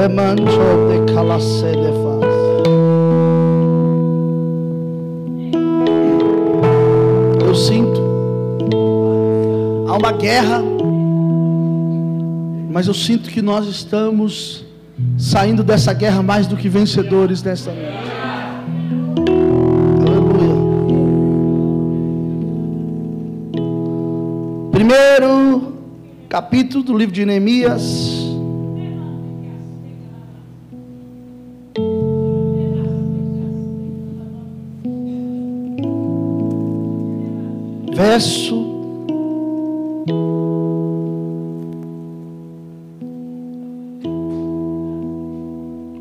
Lemanto 0.00 0.44
de 0.44 1.12
calacé 1.12 1.72
de 1.72 1.90
faz. 1.90 2.24
Eu 7.44 7.52
sinto. 7.52 8.00
Há 9.88 9.96
uma 9.96 10.12
guerra. 10.12 10.62
Mas 12.70 12.86
eu 12.86 12.94
sinto 12.94 13.28
que 13.28 13.42
nós 13.42 13.66
estamos 13.66 14.64
saindo 15.18 15.64
dessa 15.64 15.92
guerra 15.92 16.22
mais 16.22 16.46
do 16.46 16.56
que 16.56 16.68
vencedores 16.68 17.42
nesta 17.42 17.72
noite. 17.72 18.08
Aleluia. 20.06 20.54
Primeiro 24.70 25.72
capítulo 26.28 26.84
do 26.84 26.96
livro 26.96 27.12
de 27.12 27.26
Neemias. 27.26 28.17
Verso 38.18 38.56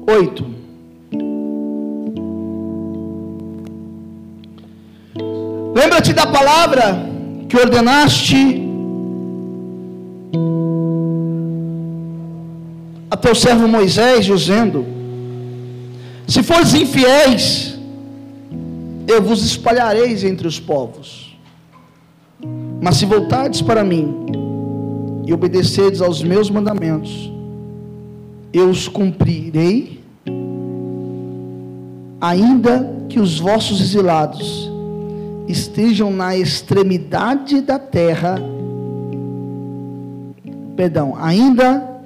oito. 0.07 0.43
Lembra-te 5.75 6.11
da 6.13 6.25
palavra 6.25 6.97
que 7.47 7.55
ordenaste 7.55 8.63
a 13.11 13.15
teu 13.15 13.35
servo 13.35 13.67
Moisés, 13.67 14.25
dizendo: 14.25 14.83
Se 16.27 16.41
fores 16.41 16.73
infiéis, 16.73 17.77
eu 19.07 19.21
vos 19.21 19.45
espalhareis 19.45 20.23
entre 20.23 20.47
os 20.47 20.59
povos. 20.59 21.26
Mas 22.81 22.97
se 22.97 23.05
voltardes 23.05 23.61
para 23.61 23.83
mim 23.83 24.15
e 25.25 25.33
obedecerdes 25.33 26.01
aos 26.01 26.23
meus 26.23 26.49
mandamentos, 26.49 27.31
eu 28.53 28.69
os 28.69 28.87
cumprirei, 28.87 30.01
ainda 32.21 32.95
que 33.09 33.19
os 33.19 33.39
vossos 33.39 33.81
exilados 33.81 34.71
estejam 35.47 36.11
na 36.11 36.35
extremidade 36.35 37.61
da 37.61 37.79
terra, 37.79 38.41
perdão, 40.75 41.15
ainda 41.19 42.01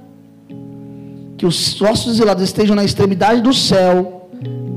que 1.37 1.45
os 1.45 1.77
vossos 1.79 2.13
exilados 2.13 2.43
estejam 2.43 2.75
na 2.75 2.83
extremidade 2.83 3.41
do 3.41 3.53
céu, 3.53 4.29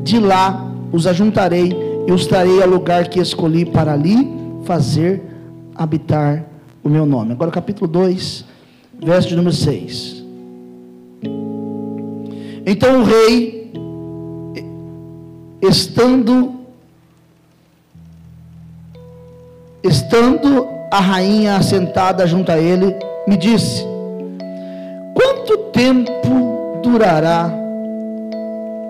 de 0.03 0.19
lá 0.19 0.73
os 0.93 1.07
ajuntarei 1.07 1.73
e 2.07 2.13
os 2.13 2.27
trarei 2.27 2.63
ao 2.63 2.69
lugar 2.69 3.09
que 3.09 3.21
escolhi 3.21 3.65
para 3.65 3.93
ali 3.93 4.31
fazer 4.65 5.34
habitar 5.75 6.45
o 6.83 6.89
meu 6.89 7.07
nome. 7.07 7.33
Agora 7.33 7.51
capítulo 7.51 7.89
2, 7.91 8.45
verso 9.03 9.29
de 9.29 9.37
número 9.37 9.55
6. 9.55 10.25
Então 12.67 13.03
o 13.03 13.05
rei, 13.05 13.73
estando, 15.61 16.55
estando 19.83 20.67
a 20.91 21.01
rainha 21.01 21.57
assentada 21.57 22.27
junto 22.27 22.51
a 22.51 22.59
ele, 22.59 22.97
me 23.29 23.37
disse: 23.37 23.85
Quanto 25.15 25.59
tempo 25.73 26.81
durará 26.83 27.53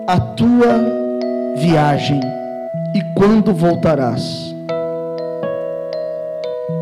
a 0.07 0.19
tua 0.19 1.55
viagem 1.57 2.21
e 2.93 3.01
quando 3.13 3.53
voltarás? 3.53 4.54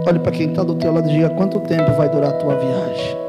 Olhe 0.05 0.19
para 0.19 0.31
quem 0.31 0.49
está 0.49 0.63
do 0.63 0.75
teu 0.75 0.93
lado 0.93 1.09
e 1.09 1.13
diga: 1.13 1.29
Quanto 1.31 1.59
tempo 1.61 1.91
vai 1.93 2.09
durar 2.09 2.29
a 2.29 2.33
tua 2.33 2.55
viagem? 2.55 3.23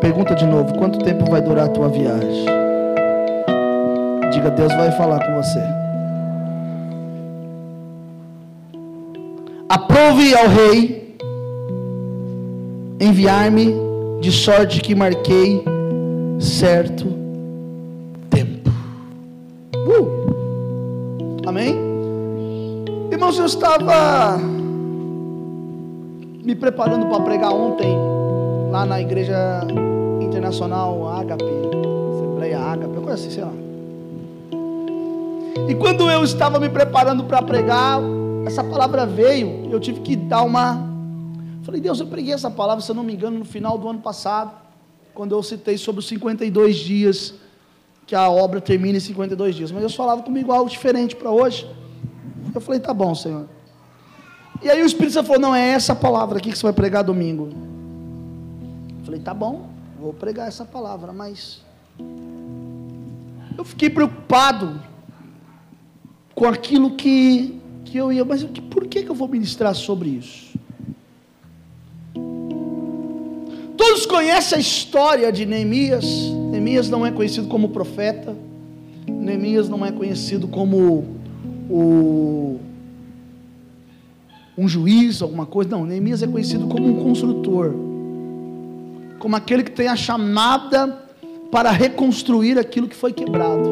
Pergunta 0.00 0.34
de 0.34 0.46
novo: 0.46 0.74
quanto 0.78 0.98
tempo 1.00 1.30
vai 1.30 1.42
durar 1.42 1.66
a 1.66 1.68
tua 1.68 1.88
viagem? 1.88 2.46
Diga, 4.32 4.50
Deus 4.50 4.72
vai 4.74 4.90
falar 4.92 5.24
com 5.24 5.34
você. 5.42 5.60
Aprove 9.68 10.34
ao 10.34 10.48
rei 10.48 11.16
enviar-me 13.00 13.74
de 14.20 14.32
sorte 14.32 14.80
que 14.80 14.94
marquei 14.94 15.62
certo 16.40 17.06
tempo. 18.30 18.70
Uh! 19.76 21.46
Amém? 21.46 21.89
Irmãos, 23.20 23.38
eu 23.38 23.44
estava 23.44 24.38
me 26.42 26.54
preparando 26.54 27.04
para 27.04 27.20
pregar 27.20 27.52
ontem 27.52 27.94
lá 28.70 28.86
na 28.86 28.98
igreja 28.98 29.36
internacional 30.22 31.06
Ágape, 31.06 31.44
Assembleia 31.44 32.58
Ágape, 32.58 32.94
eu 32.94 33.02
conheci, 33.02 33.30
sei 33.30 33.44
lá. 33.44 33.52
E 35.68 35.74
quando 35.74 36.10
eu 36.10 36.24
estava 36.24 36.58
me 36.58 36.70
preparando 36.70 37.24
para 37.24 37.42
pregar, 37.42 38.00
essa 38.46 38.64
palavra 38.64 39.04
veio, 39.04 39.68
eu 39.70 39.78
tive 39.78 40.00
que 40.00 40.16
dar 40.16 40.40
uma. 40.40 40.82
Falei, 41.62 41.78
Deus, 41.78 42.00
eu 42.00 42.06
preguei 42.06 42.32
essa 42.32 42.50
palavra, 42.50 42.82
se 42.82 42.90
eu 42.90 42.94
não 42.94 43.04
me 43.04 43.12
engano, 43.12 43.38
no 43.38 43.44
final 43.44 43.76
do 43.76 43.86
ano 43.86 43.98
passado, 43.98 44.52
quando 45.12 45.34
eu 45.34 45.42
citei 45.42 45.76
sobre 45.76 45.98
os 45.98 46.08
52 46.08 46.74
dias, 46.76 47.34
que 48.06 48.14
a 48.14 48.30
obra 48.30 48.62
termina 48.62 48.96
em 48.96 49.00
52 49.00 49.56
dias. 49.56 49.70
Mas 49.70 49.80
Deus 49.82 49.94
falava 49.94 50.22
comigo 50.22 50.50
algo 50.52 50.70
diferente 50.70 51.14
para 51.14 51.30
hoje. 51.30 51.68
Eu 52.54 52.60
falei, 52.60 52.80
tá 52.80 52.92
bom, 52.92 53.14
Senhor. 53.14 53.46
E 54.62 54.68
aí 54.68 54.82
o 54.82 54.86
Espírito 54.86 55.14
Santo 55.14 55.26
falou: 55.26 55.40
não, 55.40 55.54
é 55.54 55.68
essa 55.70 55.94
palavra 55.94 56.38
aqui 56.38 56.50
que 56.50 56.58
você 56.58 56.64
vai 56.64 56.72
pregar 56.72 57.02
domingo. 57.02 57.48
Eu 58.98 59.04
falei, 59.04 59.20
tá 59.20 59.32
bom, 59.32 59.70
vou 59.98 60.12
pregar 60.12 60.48
essa 60.48 60.64
palavra, 60.64 61.12
mas 61.12 61.62
eu 63.56 63.64
fiquei 63.64 63.88
preocupado 63.88 64.80
com 66.34 66.46
aquilo 66.46 66.92
que, 66.92 67.60
que 67.84 67.96
eu 67.96 68.12
ia, 68.12 68.24
mas 68.24 68.44
por 68.44 68.86
que, 68.86 69.02
que 69.02 69.10
eu 69.10 69.14
vou 69.14 69.28
ministrar 69.28 69.74
sobre 69.74 70.10
isso? 70.10 70.50
Todos 73.76 74.04
conhecem 74.04 74.58
a 74.58 74.60
história 74.60 75.32
de 75.32 75.46
Neemias. 75.46 76.04
Neemias 76.50 76.90
não 76.90 77.04
é 77.04 77.10
conhecido 77.10 77.48
como 77.48 77.70
profeta. 77.70 78.36
Neemias 79.06 79.70
não 79.70 79.84
é 79.84 79.90
conhecido 79.90 80.46
como 80.46 81.19
o, 81.70 82.60
um 84.58 84.68
juiz, 84.68 85.22
alguma 85.22 85.46
coisa. 85.46 85.70
Não, 85.70 85.86
Neemias 85.86 86.22
é 86.22 86.26
conhecido 86.26 86.66
como 86.66 86.86
um 86.86 87.02
construtor 87.02 87.74
como 89.20 89.36
aquele 89.36 89.62
que 89.62 89.70
tem 89.70 89.86
a 89.86 89.94
chamada 89.94 90.98
para 91.52 91.70
reconstruir 91.70 92.58
aquilo 92.58 92.88
que 92.88 92.96
foi 92.96 93.12
quebrado. 93.12 93.68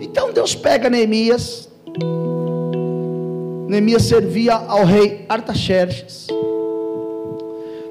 Então 0.00 0.32
Deus 0.32 0.54
pega 0.54 0.88
Neemias. 0.88 1.68
Neemias 3.68 4.02
servia 4.04 4.54
ao 4.54 4.84
rei 4.84 5.26
Artaxerxes. 5.28 6.28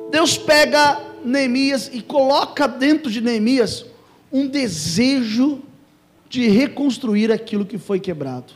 Deus 0.09 0.37
pega 0.37 0.99
Neemias 1.23 1.91
e 1.93 2.01
coloca 2.01 2.67
dentro 2.67 3.11
de 3.11 3.21
Neemias 3.21 3.85
um 4.31 4.47
desejo 4.47 5.59
de 6.29 6.47
reconstruir 6.47 7.31
aquilo 7.31 7.65
que 7.65 7.77
foi 7.77 7.99
quebrado. 7.99 8.53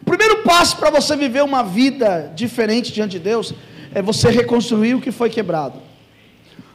O 0.00 0.04
primeiro 0.04 0.42
passo 0.42 0.76
para 0.78 0.90
você 0.90 1.14
viver 1.14 1.44
uma 1.44 1.62
vida 1.62 2.32
diferente 2.34 2.90
diante 2.90 3.12
de 3.12 3.18
Deus 3.20 3.54
é 3.94 4.02
você 4.02 4.30
reconstruir 4.30 4.94
o 4.94 5.00
que 5.00 5.12
foi 5.12 5.30
quebrado. 5.30 5.78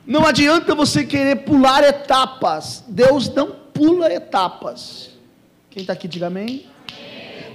Não 0.05 0.25
adianta 0.25 0.73
você 0.73 1.03
querer 1.03 1.37
pular 1.37 1.83
etapas. 1.83 2.85
Deus 2.87 3.27
não 3.33 3.51
pula 3.73 4.13
etapas. 4.13 5.09
Quem 5.69 5.81
está 5.81 5.91
aqui, 5.91 6.07
diga 6.07 6.27
amém. 6.27 6.65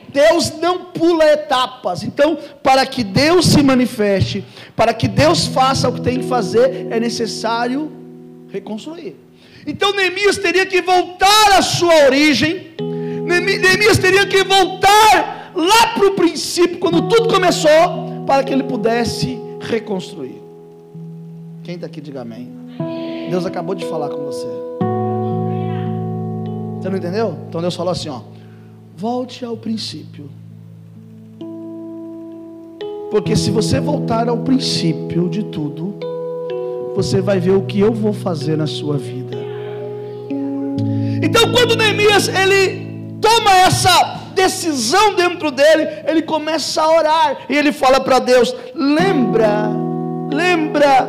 Deus 0.09 0.59
não 0.61 0.87
pula 0.87 1.25
etapas. 1.25 2.03
Então, 2.03 2.37
para 2.63 2.85
que 2.85 3.03
Deus 3.03 3.47
se 3.47 3.63
manifeste, 3.63 4.45
para 4.77 4.93
que 4.93 5.09
Deus 5.09 5.47
faça 5.47 5.89
o 5.89 5.95
que 5.95 6.03
tem 6.03 6.21
que 6.21 6.27
fazer, 6.27 6.89
é 6.91 7.01
necessário 7.01 7.91
reconstruir. 8.51 9.17
Então, 9.67 9.93
Neemias 9.93 10.39
teria 10.39 10.67
que 10.67 10.81
voltar 10.83 11.53
à 11.59 11.63
sua 11.63 12.07
origem. 12.07 12.73
Neemias 13.25 13.99
teria 13.99 14.27
que 14.27 14.43
voltar 14.43 15.53
lá 15.55 15.89
para 15.95 16.07
o 16.07 16.15
princípio, 16.15 16.79
quando 16.79 17.09
tudo 17.09 17.29
começou, 17.29 18.25
para 18.27 18.43
que 18.43 18.53
ele 18.53 18.65
pudesse 18.65 19.39
reconstruir. 19.61 20.41
Quem 21.63 21.77
está 21.77 21.87
aqui, 21.87 22.01
diga 22.01 22.23
amém. 22.23 22.51
Deus 23.31 23.47
acabou 23.47 23.75
de 23.75 23.85
falar 23.87 24.09
com 24.09 24.25
você. 24.25 24.47
Você 26.81 26.89
não 26.89 26.99
entendeu? 26.99 27.37
Então 27.49 27.61
Deus 27.61 27.77
falou 27.77 27.93
assim: 27.93 28.09
ó, 28.09 28.21
volte 28.97 29.45
ao 29.45 29.57
princípio. 29.57 30.29
Porque 33.11 33.37
se 33.37 33.51
você 33.51 33.79
voltar 33.79 34.29
ao 34.29 34.39
princípio 34.39 35.29
de 35.29 35.45
tudo, 35.45 35.95
você 36.95 37.21
vai 37.21 37.39
ver 37.39 37.53
o 37.53 37.63
que 37.63 37.79
eu 37.79 37.93
vou 37.93 38.13
fazer 38.13 38.57
na 38.57 38.67
sua 38.67 38.97
vida. 38.97 39.42
Então, 41.23 41.53
quando 41.53 41.77
Neemias 41.77 42.27
ele 42.27 43.17
toma 43.21 43.57
essa 43.59 44.23
decisão 44.35 45.15
dentro 45.15 45.53
dele, 45.53 45.89
ele 46.07 46.23
começa 46.23 46.83
a 46.83 46.91
orar 46.91 47.37
e 47.49 47.57
ele 47.57 47.71
fala 47.71 48.01
para 48.01 48.19
Deus: 48.19 48.55
lembra, 48.75 49.71
lembra 50.33 51.09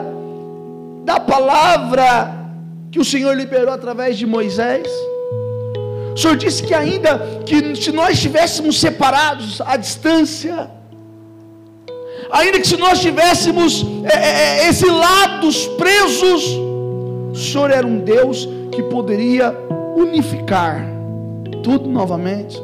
da 1.03 1.19
palavra 1.19 2.31
que 2.91 2.99
o 2.99 3.03
Senhor 3.03 3.35
liberou 3.35 3.73
através 3.73 4.17
de 4.17 4.27
Moisés. 4.27 4.87
O 6.13 6.17
Senhor 6.17 6.37
disse 6.37 6.61
que 6.61 6.75
ainda 6.75 7.19
que 7.43 7.75
se 7.75 7.91
nós 7.91 8.13
estivéssemos 8.13 8.79
separados 8.79 9.59
à 9.61 9.75
distância, 9.75 10.69
ainda 12.31 12.59
que 12.59 12.67
se 12.67 12.77
nós 12.77 13.01
tivéssemos 13.01 13.83
é, 14.03 14.15
é, 14.15 14.59
é 14.59 14.67
exilados, 14.69 15.67
presos, 15.69 16.43
o 17.31 17.35
Senhor 17.35 17.71
era 17.71 17.87
um 17.87 17.97
Deus 17.97 18.47
que 18.71 18.83
poderia 18.83 19.57
unificar 19.95 20.85
tudo 21.63 21.89
novamente. 21.89 22.61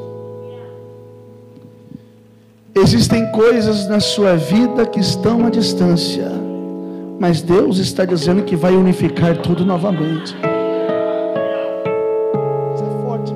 Existem 2.76 3.32
coisas 3.32 3.88
na 3.88 4.00
sua 4.00 4.36
vida 4.36 4.86
que 4.86 5.00
estão 5.00 5.46
à 5.46 5.50
distância, 5.50 6.32
mas 7.20 7.42
Deus 7.42 7.78
está 7.78 8.06
dizendo 8.06 8.44
que 8.44 8.56
vai 8.56 8.74
unificar 8.74 9.38
tudo 9.38 9.66
novamente. 9.66 10.36
Isso 12.74 12.84
é 12.84 13.04
forte. 13.04 13.34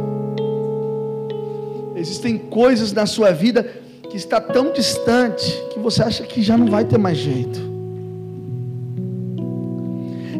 Existem 1.95 2.37
coisas 2.37 2.93
na 2.93 3.05
sua 3.05 3.31
vida 3.31 3.67
que 4.09 4.17
está 4.17 4.39
tão 4.39 4.71
distante 4.71 5.51
que 5.73 5.79
você 5.79 6.03
acha 6.03 6.23
que 6.23 6.41
já 6.41 6.57
não 6.57 6.67
vai 6.67 6.85
ter 6.85 6.97
mais 6.97 7.17
jeito. 7.17 7.59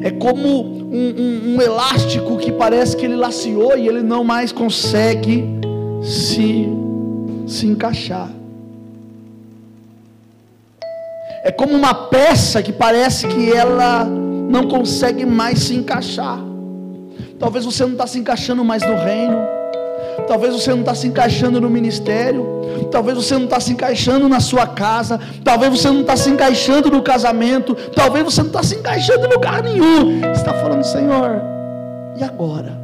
É 0.02 0.12
como 0.12 0.83
um, 0.94 0.98
um, 0.98 1.56
um 1.56 1.62
elástico 1.62 2.38
que 2.38 2.52
parece 2.52 2.96
que 2.96 3.04
ele 3.04 3.16
laciou 3.16 3.76
e 3.76 3.88
ele 3.88 4.04
não 4.04 4.24
mais 4.24 4.52
consegue 4.52 5.44
se, 6.04 6.68
se 7.48 7.66
encaixar. 7.66 8.30
É 11.44 11.52
como 11.52 11.74
uma 11.74 11.94
peça 11.94 12.62
que 12.62 12.72
parece 12.72 13.28
que 13.28 13.52
ela 13.52 14.06
não 14.06 14.68
consegue 14.68 15.26
mais 15.26 15.60
se 15.60 15.76
encaixar. 15.76 16.40
Talvez 17.40 17.66
você 17.66 17.84
não 17.84 17.94
está 17.94 18.06
se 18.06 18.20
encaixando 18.20 18.64
mais 18.64 18.84
no 18.84 18.96
reino. 18.96 19.63
Talvez 20.28 20.54
você 20.54 20.72
não 20.72 20.80
está 20.80 20.96
se 20.96 21.08
encaixando 21.08 21.60
no 21.60 21.70
ministério. 21.70 22.46
Talvez 22.92 23.18
você 23.18 23.36
não 23.36 23.46
está 23.46 23.60
se 23.60 23.74
encaixando 23.74 24.30
na 24.30 24.40
sua 24.40 24.66
casa. 24.68 25.20
Talvez 25.44 25.80
você 25.80 25.90
não 25.90 26.02
está 26.02 26.16
se 26.16 26.30
encaixando 26.30 26.90
no 26.90 27.02
casamento. 27.02 27.76
Talvez 27.96 28.24
você 28.24 28.42
não 28.42 28.48
está 28.48 28.64
se 28.64 28.76
encaixando 28.76 29.26
em 29.26 29.30
lugar 29.30 29.64
nenhum. 29.64 30.20
Você 30.22 30.32
está 30.32 30.54
falando, 30.54 30.84
Senhor, 30.84 31.42
e 32.18 32.24
agora? 32.24 32.82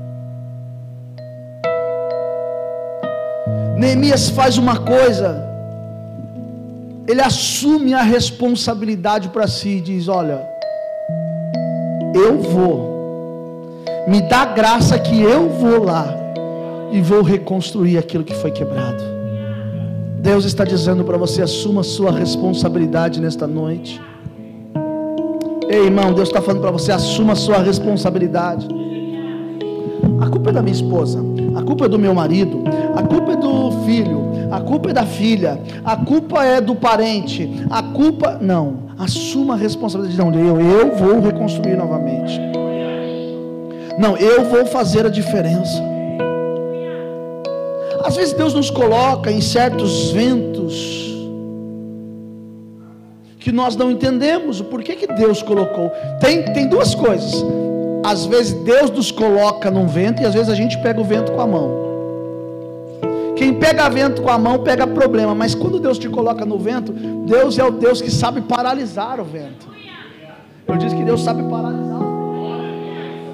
Neemias 3.78 4.30
faz 4.30 4.58
uma 4.58 4.78
coisa. 4.78 5.48
Ele 7.08 7.22
assume 7.22 7.94
a 7.94 8.02
responsabilidade 8.02 9.30
para 9.30 9.48
si 9.48 9.78
e 9.78 9.82
diz: 9.82 10.08
Olha, 10.08 10.46
eu 12.14 12.40
vou. 12.40 12.90
Me 14.08 14.22
dá 14.22 14.46
graça 14.46 14.98
que 15.00 15.22
eu 15.22 15.50
vou 15.50 15.84
lá 15.84 16.19
e 16.92 17.02
vou 17.02 17.22
reconstruir 17.22 17.98
aquilo 17.98 18.24
que 18.24 18.36
foi 18.36 18.52
quebrado. 18.52 19.04
Deus 20.20 20.46
está 20.46 20.66
dizendo 20.66 21.04
para 21.04 21.18
você: 21.18 21.42
assuma 21.42 21.84
sua 21.84 22.12
responsabilidade 22.12 23.22
nesta 23.22 23.48
noite. 23.48 24.02
Ei, 25.70 25.86
irmão, 25.86 26.14
Deus 26.14 26.30
está 26.30 26.42
falando 26.42 26.62
para 26.62 26.72
você: 26.72 26.92
assuma 26.92 27.36
sua 27.36 27.60
responsabilidade. 27.60 28.68
A 30.20 30.28
culpa 30.30 30.50
é 30.50 30.54
da 30.54 30.62
minha 30.62 30.74
esposa, 30.74 31.24
a 31.56 31.62
culpa 31.62 31.86
é 31.86 31.88
do 31.88 31.98
meu 31.98 32.14
marido, 32.14 32.64
a 32.96 33.04
culpa 33.04 33.34
é 33.34 33.36
do 33.38 33.72
filho, 33.86 34.20
a 34.52 34.60
culpa 34.60 34.90
é 34.90 34.94
da 34.94 35.06
filha, 35.06 35.60
a 35.84 35.96
culpa 35.96 36.44
é 36.44 36.60
do 36.60 36.76
parente, 36.76 37.66
a 37.70 37.82
culpa. 37.82 38.38
Não, 38.42 38.90
assuma 38.98 39.54
a 39.54 39.58
responsabilidade. 39.58 40.18
Não, 40.18 40.34
eu, 40.34 40.60
eu 40.60 40.96
vou 40.96 41.22
reconstruir 41.22 41.78
novamente. 41.78 42.40
Não, 43.98 44.18
eu 44.18 44.46
vou 44.46 44.66
fazer 44.66 45.06
a 45.06 45.10
diferença. 45.10 45.89
Às 48.10 48.18
vezes 48.18 48.34
Deus 48.34 48.56
nos 48.56 48.72
coloca 48.72 49.32
em 49.32 49.40
certos 49.40 50.10
ventos 50.10 51.16
que 53.38 53.52
nós 53.52 53.76
não 53.76 53.92
entendemos 53.92 54.60
o 54.60 54.64
porquê 54.64 54.96
que 54.96 55.06
Deus 55.06 55.44
colocou. 55.44 55.92
Tem, 56.20 56.44
tem 56.52 56.68
duas 56.68 56.96
coisas. 56.96 57.46
Às 58.04 58.26
vezes 58.26 58.54
Deus 58.64 58.90
nos 58.90 59.12
coloca 59.12 59.70
num 59.70 59.86
vento 59.86 60.24
e 60.24 60.26
às 60.26 60.34
vezes 60.34 60.50
a 60.50 60.56
gente 60.56 60.76
pega 60.80 61.00
o 61.00 61.04
vento 61.04 61.32
com 61.34 61.40
a 61.40 61.46
mão. 61.46 61.72
Quem 63.36 63.54
pega 63.54 63.88
vento 63.88 64.24
com 64.24 64.32
a 64.32 64.40
mão 64.40 64.64
pega 64.64 64.88
problema, 64.88 65.36
mas 65.36 65.54
quando 65.54 65.80
Deus 65.80 66.00
te 66.00 66.10
coloca 66.10 66.44
no 66.44 66.58
vento, 66.58 66.92
Deus 66.92 67.60
é 67.60 67.64
o 67.64 67.70
Deus 67.70 68.02
que 68.02 68.10
sabe 68.10 68.42
paralisar 68.42 69.20
o 69.20 69.24
vento. 69.24 69.70
Eu 70.68 70.78
disse 70.78 70.96
que 70.96 71.04
Deus 71.04 71.22
sabe 71.24 71.44
paralisar 71.44 72.02
o 72.02 72.32
vento. 72.34 73.30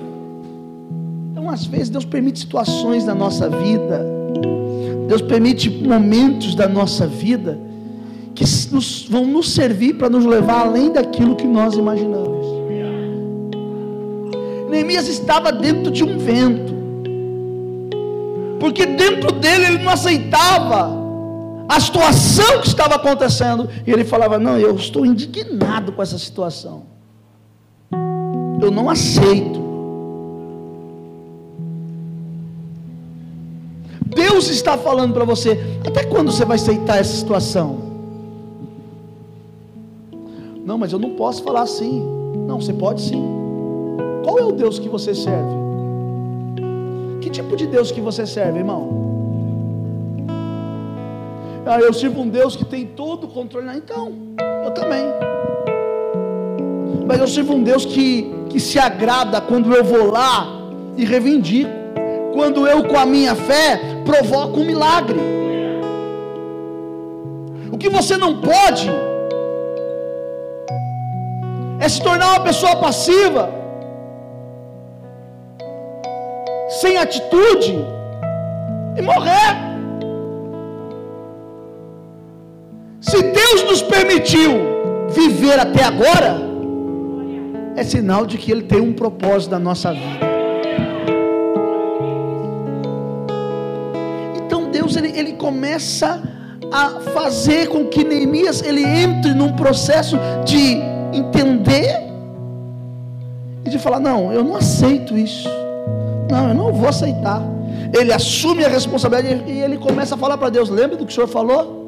Então, 1.31 1.49
às 1.49 1.65
vezes, 1.65 1.89
Deus 1.89 2.03
permite 2.03 2.39
situações 2.39 3.05
na 3.05 3.15
nossa 3.15 3.49
vida 3.49 4.15
Deus 5.07 5.21
permite 5.21 5.69
momentos 5.69 6.55
da 6.55 6.67
nossa 6.67 7.05
vida 7.05 7.59
que 8.33 8.43
nos, 8.71 9.07
vão 9.09 9.25
nos 9.25 9.51
servir 9.51 9.93
para 9.93 10.09
nos 10.09 10.25
levar 10.25 10.67
além 10.67 10.91
daquilo 10.91 11.35
que 11.35 11.47
nós 11.47 11.75
imaginamos. 11.75 12.45
Neemias 14.69 15.07
estava 15.07 15.51
dentro 15.51 15.89
de 15.89 16.03
um 16.03 16.17
vento, 16.17 16.73
porque 18.59 18.85
dentro 18.85 19.31
dele 19.31 19.65
ele 19.65 19.77
não 19.83 19.91
aceitava 19.91 21.05
a 21.67 21.79
situação 21.79 22.59
que 22.59 22.67
estava 22.67 22.95
acontecendo, 22.95 23.69
e 23.87 23.91
ele 23.91 24.03
falava: 24.03 24.37
Não, 24.37 24.57
eu 24.57 24.75
estou 24.75 25.05
indignado 25.05 25.93
com 25.93 26.01
essa 26.01 26.17
situação, 26.17 26.83
eu 28.61 28.69
não 28.69 28.89
aceito. 28.89 29.64
Deus 34.05 34.49
está 34.49 34.77
falando 34.77 35.13
para 35.13 35.25
você: 35.25 35.57
até 35.85 36.03
quando 36.03 36.31
você 36.31 36.45
vai 36.45 36.55
aceitar 36.55 36.99
essa 36.99 37.15
situação? 37.15 37.79
Não, 40.63 40.77
mas 40.77 40.91
eu 40.91 40.99
não 40.99 41.11
posso 41.11 41.43
falar 41.43 41.61
assim. 41.61 42.03
Não, 42.47 42.61
você 42.61 42.73
pode 42.73 43.01
sim. 43.01 43.23
Qual 44.23 44.37
é 44.37 44.43
o 44.43 44.51
Deus 44.51 44.77
que 44.77 44.87
você 44.87 45.15
serve? 45.15 45.55
Que 47.21 47.29
tipo 47.29 47.55
de 47.55 47.65
Deus 47.65 47.91
que 47.91 48.01
você 48.01 48.25
serve, 48.25 48.59
irmão? 48.59 49.03
Ah, 51.65 51.79
eu 51.79 51.91
sirvo 51.91 52.21
um 52.21 52.29
Deus 52.29 52.55
que 52.55 52.63
tem 52.63 52.85
todo 52.85 53.23
o 53.23 53.27
controle. 53.27 53.67
Então, 53.75 54.13
eu 54.63 54.71
também. 54.71 55.05
Mas 57.07 57.19
eu 57.19 57.27
sirvo 57.27 57.53
um 57.53 57.63
Deus 57.63 57.85
que, 57.85 58.31
que 58.49 58.59
se 58.59 58.77
agrada 58.77 59.41
quando 59.41 59.73
eu 59.73 59.83
vou 59.83 60.11
lá 60.11 60.47
e 60.95 61.03
reivindico 61.03 61.84
quando 62.35 62.67
eu, 62.67 62.83
com 62.83 62.97
a 62.97 63.05
minha 63.05 63.33
fé, 63.33 63.79
provoco 64.03 64.59
um 64.59 64.65
milagre. 64.65 65.17
O 67.71 67.77
que 67.77 67.89
você 67.89 68.17
não 68.17 68.41
pode 68.41 68.91
é 71.79 71.87
se 71.87 72.01
tornar 72.01 72.31
uma 72.31 72.41
pessoa 72.41 72.75
passiva, 72.75 73.49
sem 76.81 76.97
atitude 76.97 77.73
e 78.97 79.01
morrer. 79.01 79.55
Se 82.99 83.21
Deus 83.21 83.63
nos 83.63 83.81
permitiu 83.81 84.51
viver 85.09 85.57
até 85.57 85.83
agora, 85.83 86.35
é 87.77 87.83
sinal 87.83 88.25
de 88.25 88.37
que 88.37 88.51
Ele 88.51 88.63
tem 88.63 88.81
um 88.81 88.91
propósito 88.91 89.51
na 89.51 89.59
nossa 89.59 89.93
vida. 89.93 90.34
Ele, 94.95 95.17
ele 95.17 95.33
começa 95.33 96.21
a 96.71 96.99
fazer 97.13 97.67
com 97.69 97.85
que 97.85 98.03
Neemias 98.03 98.61
ele 98.61 98.83
entre 98.83 99.33
num 99.33 99.53
processo 99.53 100.17
de 100.45 100.77
entender 101.13 102.03
e 103.65 103.69
de 103.69 103.79
falar: 103.79 103.99
não, 103.99 104.31
eu 104.31 104.43
não 104.43 104.55
aceito 104.55 105.17
isso. 105.17 105.49
Não, 106.29 106.49
eu 106.49 106.53
não 106.53 106.73
vou 106.73 106.89
aceitar. 106.89 107.41
Ele 107.97 108.11
assume 108.11 108.65
a 108.65 108.67
responsabilidade 108.67 109.43
e 109.49 109.59
ele 109.59 109.77
começa 109.77 110.15
a 110.15 110.17
falar 110.17 110.37
para 110.37 110.49
Deus: 110.49 110.69
lembra 110.69 110.97
do 110.97 111.05
que 111.05 111.11
o 111.11 111.15
Senhor 111.15 111.27
falou? 111.27 111.85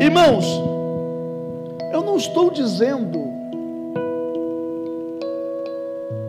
Irmãos, 0.00 0.44
eu 1.92 2.02
não 2.02 2.16
estou 2.16 2.50
dizendo 2.50 3.24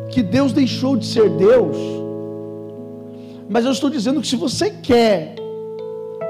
que 0.09 0.23
Deus 0.23 0.53
deixou 0.53 0.95
de 0.95 1.05
ser 1.05 1.29
Deus 1.31 1.75
mas 3.49 3.65
eu 3.65 3.71
estou 3.71 3.89
dizendo 3.89 4.21
que 4.21 4.27
se 4.27 4.35
você 4.35 4.69
quer 4.69 5.35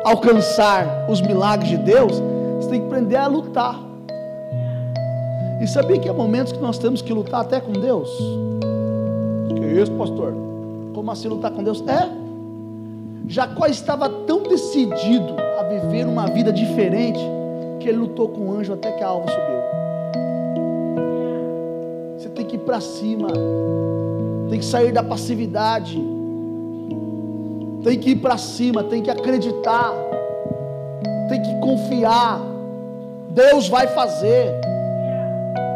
alcançar 0.03 1.05
os 1.09 1.19
milagres 1.21 1.69
de 1.69 1.77
Deus, 1.77 2.21
você 2.57 2.69
tem 2.69 2.79
que 2.81 2.85
aprender 2.87 3.15
a 3.15 3.27
lutar. 3.27 3.79
E 5.61 5.67
sabia 5.67 5.97
que 5.97 6.07
há 6.07 6.13
momentos 6.13 6.53
que 6.53 6.59
nós 6.59 6.77
temos 6.77 7.01
que 7.01 7.11
lutar 7.11 7.41
até 7.41 7.59
com 7.59 7.71
Deus? 7.71 8.09
Que 9.55 9.65
isso, 9.81 9.91
pastor? 9.93 10.33
Como 10.93 11.09
assim 11.09 11.27
lutar 11.27 11.51
com 11.51 11.63
Deus? 11.63 11.83
É. 11.87 12.07
Jacó 13.27 13.65
estava 13.65 14.07
tão 14.07 14.43
decidido 14.43 15.35
a 15.59 15.63
viver 15.63 16.05
uma 16.05 16.27
vida 16.27 16.53
diferente 16.53 17.19
que 17.79 17.89
ele 17.89 17.97
lutou 17.97 18.29
com 18.29 18.49
o 18.49 18.57
anjo 18.57 18.73
até 18.73 18.91
que 18.91 19.03
a 19.03 19.07
alva 19.07 19.27
subiu. 19.29 19.57
Você 22.17 22.29
tem 22.29 22.45
que 22.45 22.55
ir 22.55 22.59
para 22.59 22.79
cima, 22.79 23.27
tem 24.49 24.59
que 24.59 24.65
sair 24.65 24.91
da 24.91 25.03
passividade, 25.03 26.01
tem 27.83 27.99
que 27.99 28.11
ir 28.11 28.15
para 28.17 28.37
cima, 28.37 28.83
tem 28.83 29.01
que 29.01 29.09
acreditar, 29.09 29.93
tem 31.29 31.41
que 31.41 31.59
confiar. 31.59 32.39
Deus 33.31 33.67
vai 33.67 33.87
fazer. 33.87 34.53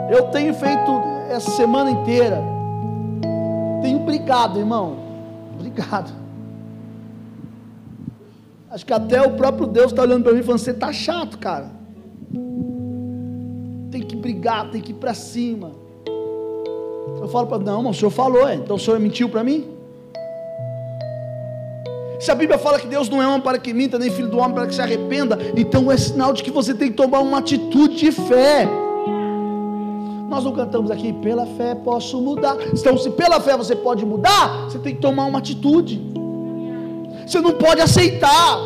Eu 0.09 0.23
tenho 0.29 0.53
feito 0.53 0.91
essa 1.29 1.51
semana 1.51 1.91
inteira, 1.91 2.41
tenho 3.81 3.99
brigado, 3.99 4.59
irmão, 4.59 4.97
obrigado. 5.53 6.11
Acho 8.69 8.85
que 8.85 8.93
até 8.93 9.21
o 9.21 9.31
próprio 9.31 9.67
Deus 9.67 9.91
está 9.91 10.01
olhando 10.01 10.23
para 10.23 10.33
mim 10.33 10.39
e 10.39 10.43
falando: 10.43 10.59
você 10.59 10.71
está 10.71 10.93
chato, 10.93 11.37
cara. 11.37 11.71
Tem 13.91 14.01
que 14.01 14.15
brigar, 14.15 14.71
tem 14.71 14.81
que 14.81 14.91
ir 14.91 14.95
para 14.95 15.13
cima. 15.13 15.71
Eu 17.21 17.27
falo 17.27 17.47
para 17.47 17.59
não, 17.59 17.87
o 17.87 17.93
senhor 17.93 18.09
falou, 18.09 18.47
é, 18.47 18.55
então 18.55 18.77
o 18.77 18.79
senhor 18.79 18.99
mentiu 18.99 19.29
para 19.29 19.43
mim? 19.43 19.80
Se 22.21 22.29
a 22.31 22.35
Bíblia 22.35 22.59
fala 22.59 22.79
que 22.79 22.87
Deus 22.87 23.09
não 23.09 23.21
é 23.21 23.27
homem 23.27 23.41
para 23.41 23.57
que 23.57 23.73
minta, 23.73 23.97
nem 23.97 24.11
filho 24.11 24.27
do 24.27 24.37
homem 24.37 24.53
para 24.53 24.67
que 24.67 24.75
se 24.75 24.81
arrependa, 24.81 25.37
então 25.57 25.91
é 25.91 25.97
sinal 25.97 26.31
de 26.33 26.43
que 26.43 26.51
você 26.51 26.73
tem 26.73 26.89
que 26.89 26.95
tomar 26.95 27.19
uma 27.19 27.39
atitude 27.39 27.95
de 27.95 28.11
fé. 28.11 28.67
Nós 30.29 30.43
não 30.43 30.51
cantamos 30.53 30.91
aqui, 30.91 31.11
pela 31.11 31.45
fé 31.45 31.73
posso 31.73 32.21
mudar. 32.21 32.55
Então, 32.73 32.97
se 32.97 33.09
pela 33.09 33.39
fé 33.41 33.57
você 33.57 33.75
pode 33.75 34.05
mudar, 34.05 34.65
você 34.65 34.77
tem 34.77 34.95
que 34.95 35.01
tomar 35.01 35.25
uma 35.25 35.39
atitude. 35.39 35.99
Você 37.25 37.41
não 37.41 37.53
pode 37.53 37.81
aceitar. 37.81 38.57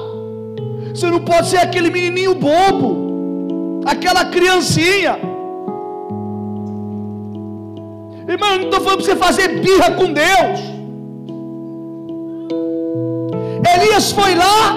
Você 0.94 1.08
não 1.08 1.22
pode 1.22 1.48
ser 1.48 1.58
aquele 1.58 1.90
menininho 1.90 2.36
bobo, 2.36 3.82
aquela 3.86 4.26
criancinha 4.26 5.18
Irmão, 8.28 8.54
eu 8.54 8.58
não 8.58 8.66
estou 8.66 8.82
falando 8.82 9.04
para 9.04 9.06
você 9.06 9.16
fazer 9.16 9.60
birra 9.60 9.92
com 9.92 10.12
Deus. 10.12 10.75
Elias 13.96 14.12
foi 14.12 14.36
lá, 14.36 14.76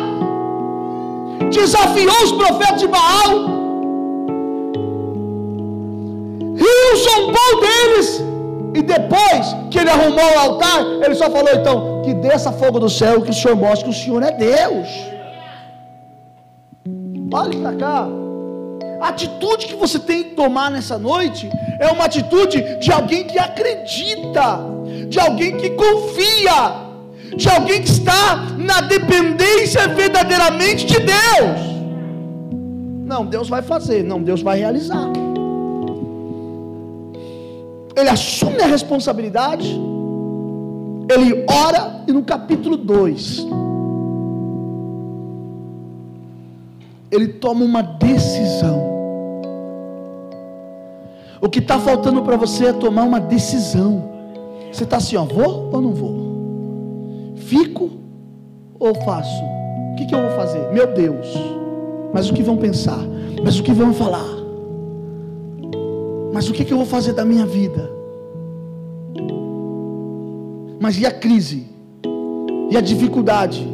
desafiou 1.51 2.23
os 2.23 2.33
profetas 2.33 2.81
de 2.81 2.87
Baal, 2.87 3.31
riu, 6.55 6.97
zombou 6.97 7.61
deles, 7.61 8.25
e 8.75 8.83
depois 8.83 9.57
que 9.73 9.79
ele 9.81 9.91
arrumou 9.91 10.25
o 10.25 10.39
altar, 10.39 10.85
ele 11.05 11.17
só 11.17 11.29
falou 11.31 11.51
então: 11.53 12.03
que 12.05 12.15
desça 12.15 12.53
fogo 12.53 12.79
do 12.79 12.89
céu, 12.89 13.21
que 13.21 13.31
o 13.31 13.35
Senhor 13.35 13.57
mostre 13.57 13.85
que 13.85 13.91
o 13.91 13.93
Senhor 13.93 14.23
é 14.23 14.31
Deus. 14.31 14.89
Olhe 17.33 17.57
para 17.57 17.73
cá. 17.73 18.07
A 19.01 19.09
atitude 19.09 19.67
que 19.67 19.75
você 19.75 19.99
tem 19.99 20.23
que 20.25 20.31
tomar 20.37 20.71
nessa 20.71 20.97
noite 20.97 21.51
é 21.81 21.89
uma 21.89 22.05
atitude 22.05 22.79
de 22.79 22.93
alguém 22.93 23.25
que 23.25 23.39
acredita, 23.39 24.61
de 25.09 25.19
alguém 25.19 25.57
que 25.57 25.71
confia, 25.71 26.88
de 27.37 27.49
alguém 27.49 27.83
que 27.83 27.91
está 27.91 28.37
na 28.57 28.81
dependência 28.81 29.87
verdadeiramente 29.89 30.87
de 30.87 30.99
Deus. 30.99 31.69
Não, 33.05 33.25
Deus 33.25 33.49
vai 33.49 33.63
fazer, 33.63 34.05
não, 34.05 34.23
Deus 34.23 34.43
vai 34.43 34.59
realizar. 34.59 35.09
Ele 37.97 38.09
assume 38.09 38.61
a 38.61 38.67
responsabilidade, 38.67 39.69
ele 41.11 41.45
ora, 41.49 42.03
e 42.07 42.13
no 42.13 42.23
capítulo 42.23 42.77
2, 42.77 43.47
ele 47.11 47.29
toma 47.29 47.65
uma 47.65 47.83
decisão. 47.83 48.87
O 51.41 51.49
que 51.49 51.61
está 51.61 51.79
faltando 51.79 52.23
para 52.23 52.37
você 52.37 52.67
é 52.67 52.73
tomar 52.73 53.05
uma 53.05 53.21
decisão. 53.21 54.11
Você 54.73 54.85
está 54.85 54.99
assim, 54.99 55.17
ó, 55.17 55.25
vou 55.25 55.71
ou 55.73 55.81
não 55.81 55.93
vou? 55.93 56.28
Fico 57.49 57.91
ou 58.79 58.95
faço? 58.95 59.43
O 59.93 59.97
que, 59.97 60.05
que 60.05 60.15
eu 60.15 60.21
vou 60.21 60.31
fazer? 60.33 60.71
Meu 60.71 60.93
Deus, 60.93 61.27
mas 62.13 62.29
o 62.29 62.35
que 62.35 62.43
vão 62.43 62.59
pensar? 62.59 63.01
Mas 63.43 63.59
o 63.59 63.63
que 63.63 63.73
vão 63.73 63.95
falar? 63.95 64.29
Mas 66.31 66.47
o 66.51 66.53
que, 66.53 66.63
que 66.63 66.73
eu 66.75 66.77
vou 66.77 66.85
fazer 66.87 67.15
da 67.15 67.25
minha 67.25 67.47
vida? 67.47 67.91
Mas 70.79 70.99
e 70.99 71.07
a 71.07 71.11
crise? 71.11 71.67
E 72.71 72.77
a 72.77 72.83
dificuldade? 72.83 73.67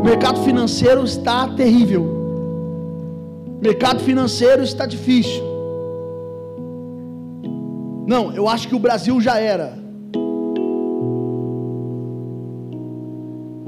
O 0.00 0.04
mercado 0.04 0.40
financeiro 0.44 1.02
está 1.02 1.48
terrível. 1.48 2.04
O 2.04 3.58
mercado 3.60 3.98
financeiro 3.98 4.62
está 4.62 4.86
difícil. 4.86 5.42
Não, 8.06 8.32
eu 8.32 8.48
acho 8.48 8.68
que 8.68 8.76
o 8.76 8.78
Brasil 8.78 9.20
já 9.20 9.40
era. 9.40 9.83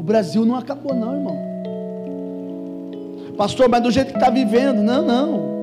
Brasil 0.06 0.44
não 0.46 0.54
acabou, 0.54 0.94
não, 0.94 1.14
irmão. 1.14 1.36
Pastor, 3.36 3.68
mas 3.68 3.82
do 3.82 3.90
jeito 3.90 4.12
que 4.12 4.18
está 4.18 4.30
vivendo, 4.30 4.82
não, 4.82 5.04
não. 5.04 5.56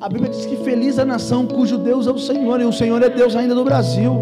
A 0.00 0.08
Bíblia 0.08 0.30
diz 0.30 0.46
que 0.46 0.56
feliz 0.56 0.98
a 0.98 1.04
nação 1.04 1.46
cujo 1.46 1.76
Deus 1.76 2.06
é 2.06 2.10
o 2.10 2.18
Senhor, 2.18 2.60
e 2.60 2.64
o 2.64 2.72
Senhor 2.72 3.02
é 3.02 3.10
Deus 3.10 3.36
ainda 3.36 3.54
no 3.54 3.64
Brasil. 3.64 4.16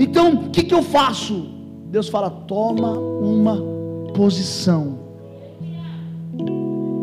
Então, 0.00 0.34
o 0.34 0.50
que, 0.50 0.62
que 0.62 0.72
eu 0.72 0.82
faço? 0.82 1.48
Deus 1.90 2.08
fala: 2.08 2.30
toma 2.30 2.92
uma 2.92 3.60
posição 4.14 5.04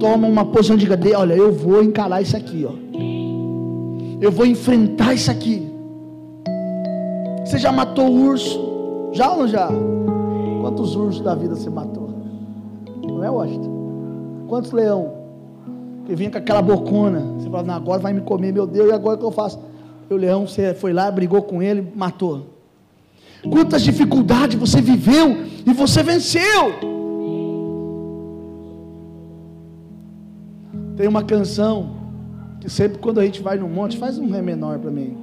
toma 0.01 0.27
uma 0.27 0.43
posição 0.43 0.75
diga, 0.75 1.00
olha, 1.15 1.36
eu 1.36 1.51
vou 1.51 1.83
encarar 1.83 2.24
isso 2.24 2.36
aqui, 2.36 2.65
ó. 2.65 2.74
Eu 4.19 4.31
vou 4.31 4.48
enfrentar 4.48 5.13
isso 5.13 5.29
aqui. 5.29 5.70
Você 7.51 7.60
já 7.60 7.70
matou 7.70 8.08
o 8.08 8.27
urso? 8.27 9.10
Já 9.12 9.29
ou 9.29 9.39
não 9.39 9.48
já? 9.50 9.67
Quantos 10.62 10.96
ursos 10.96 11.20
da 11.22 11.36
vida 11.36 11.53
você 11.53 11.70
matou? 11.70 12.10
Não 13.03 13.22
é, 13.22 13.29
Washington? 13.29 14.46
Quantos 14.48 14.72
leão? 14.72 15.12
Que 16.05 16.15
vinha 16.15 16.31
com 16.31 16.38
aquela 16.38 16.62
bocona. 16.62 17.20
Você 17.38 17.50
fala, 17.50 17.63
não, 17.63 17.74
agora 17.74 18.01
vai 18.01 18.13
me 18.13 18.22
comer, 18.22 18.53
meu 18.53 18.65
Deus, 18.65 18.89
e 18.89 18.93
agora 18.93 19.17
o 19.17 19.20
que 19.20 19.25
eu 19.25 19.31
faço? 19.31 19.60
O 20.10 20.15
leão, 20.15 20.48
você 20.48 20.74
foi 20.74 20.93
lá, 20.93 21.12
brigou 21.12 21.41
com 21.41 21.62
ele, 21.62 21.91
matou. 21.93 22.43
Quantas 23.51 23.81
dificuldades 23.81 24.58
você 24.58 24.79
viveu 24.81 25.36
e 25.65 25.74
você 25.74 26.01
venceu. 26.01 26.72
Tem 30.96 31.05
uma 31.05 31.24
canção 31.24 31.98
que 32.62 32.70
sempre 32.70 32.98
quando 33.00 33.20
a 33.20 33.25
gente 33.25 33.41
vai 33.41 33.58
no 33.58 33.67
monte, 33.67 33.98
faz 33.98 34.17
um 34.17 34.31
ré 34.31 34.41
menor 34.41 34.79
para 34.79 34.89
mim. 34.89 35.17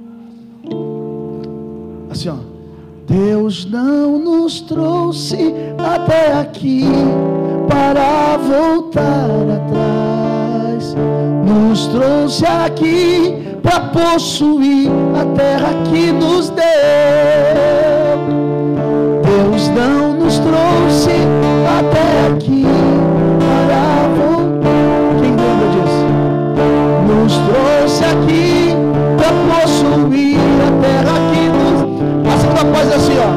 Assim, 2.19 2.29
ó. 2.29 2.35
Deus 3.07 3.65
não 3.65 4.19
nos 4.19 4.59
trouxe 4.59 5.53
até 5.77 6.33
aqui 6.33 6.83
para 7.67 8.37
voltar 8.37 9.29
atrás. 9.55 10.95
Nos 11.45 11.87
trouxe 11.87 12.45
aqui 12.45 13.35
para 13.63 13.79
possuir 13.79 14.91
a 15.15 15.25
terra 15.33 15.69
que 15.89 16.11
nos 16.11 16.49
deu. 16.49 16.65
Deus 19.23 19.69
não 19.69 20.13
nos 20.13 20.39
trouxe 20.39 21.11
até 21.79 22.35
aqui 22.35 22.65
trouxe 23.69 24.18
nos. 32.63 32.65
A 32.65 32.65
segunda 32.65 32.65
coisa 32.65 32.95
assim, 32.95 33.13
ó. 33.17 33.29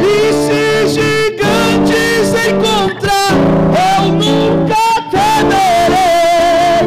E 0.00 0.32
se 0.32 0.88
gigantes 0.94 2.34
encontrar, 2.48 3.32
eu 3.96 4.12
nunca 4.12 4.84
temerei. 5.10 6.82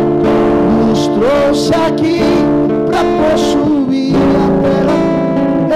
Nos 0.85 1.07
trouxe 1.07 1.73
aqui 1.73 2.19
para 2.85 3.03
possuir 3.03 4.15
a 4.35 4.47
terra. 4.63 4.97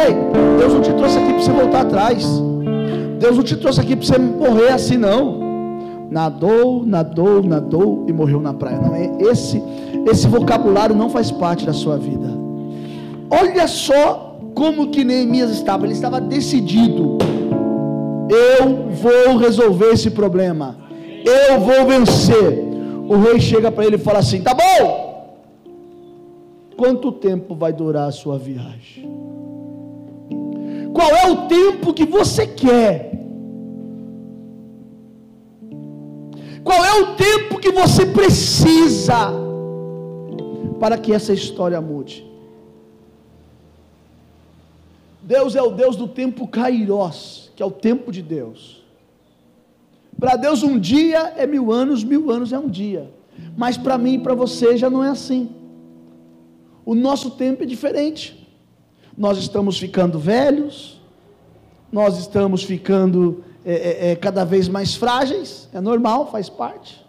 Ei, 0.07 0.13
Deus 0.59 0.73
não 0.73 0.81
te 0.81 0.93
trouxe 0.93 1.17
aqui 1.17 1.33
para 1.33 1.41
você 1.41 1.51
voltar 1.51 1.81
atrás. 1.81 2.25
Deus 3.19 3.37
não 3.37 3.43
te 3.43 3.55
trouxe 3.55 3.81
aqui 3.81 3.95
para 3.95 4.05
você 4.05 4.17
morrer 4.17 4.69
assim, 4.69 4.97
não 4.97 5.51
nadou, 6.09 6.85
nadou, 6.85 7.41
nadou 7.41 8.05
e 8.05 8.11
morreu 8.11 8.41
na 8.41 8.53
praia. 8.53 8.77
Não 8.77 8.93
é 8.93 9.09
esse 9.19 9.63
esse 10.05 10.27
vocabulário 10.27 10.95
não 10.95 11.09
faz 11.09 11.31
parte 11.31 11.65
da 11.65 11.73
sua 11.73 11.97
vida. 11.97 12.27
Olha 13.29 13.67
só 13.67 14.30
como 14.61 14.91
que 14.91 15.03
Neemias 15.03 15.49
estava. 15.49 15.87
Ele 15.87 15.93
estava 15.93 16.21
decidido. 16.21 17.17
Eu 18.29 18.89
vou 18.91 19.37
resolver 19.37 19.89
esse 19.93 20.11
problema. 20.11 20.77
eu 21.25 21.59
vou 21.59 21.87
vencer. 21.87 22.63
O 23.09 23.17
rei 23.17 23.39
chega 23.39 23.71
para 23.71 23.85
ele 23.87 23.95
e 23.95 24.05
fala 24.07 24.19
assim: 24.19 24.43
tá 24.43 24.53
bom, 24.53 25.39
quanto 26.77 27.11
tempo 27.11 27.55
vai 27.55 27.73
durar 27.73 28.07
a 28.07 28.11
sua 28.11 28.37
viagem? 28.37 29.09
Qual 30.93 31.09
é 31.09 31.31
o 31.31 31.47
tempo 31.47 31.91
que 31.91 32.05
você 32.05 32.45
quer? 32.45 33.19
Qual 36.63 36.85
é 36.85 37.01
o 37.01 37.15
tempo 37.15 37.57
que 37.59 37.71
você 37.71 38.05
precisa 38.05 39.33
para 40.79 40.99
que 40.99 41.11
essa 41.11 41.33
história 41.33 41.81
mude? 41.81 42.30
Deus 45.21 45.55
é 45.55 45.61
o 45.61 45.71
Deus 45.71 45.95
do 45.95 46.07
tempo 46.07 46.47
Kairos, 46.47 47.51
que 47.55 47.61
é 47.61 47.65
o 47.65 47.71
tempo 47.71 48.11
de 48.11 48.21
Deus. 48.21 48.83
Para 50.19 50.35
Deus, 50.35 50.63
um 50.63 50.79
dia 50.79 51.33
é 51.37 51.47
mil 51.47 51.71
anos, 51.71 52.03
mil 52.03 52.29
anos 52.29 52.51
é 52.53 52.59
um 52.59 52.69
dia. 52.69 53.11
Mas 53.55 53.77
para 53.77 53.97
mim 53.97 54.15
e 54.15 54.19
para 54.19 54.33
você 54.33 54.77
já 54.77 54.89
não 54.89 55.03
é 55.03 55.09
assim. 55.09 55.49
O 56.85 56.95
nosso 56.95 57.31
tempo 57.31 57.63
é 57.63 57.65
diferente. 57.65 58.47
Nós 59.17 59.37
estamos 59.37 59.77
ficando 59.77 60.17
velhos, 60.17 61.01
nós 61.91 62.17
estamos 62.17 62.63
ficando 62.63 63.43
é, 63.63 63.73
é, 63.73 64.11
é, 64.11 64.15
cada 64.15 64.43
vez 64.43 64.67
mais 64.67 64.95
frágeis, 64.95 65.69
é 65.73 65.81
normal, 65.81 66.31
faz 66.31 66.49
parte. 66.49 67.00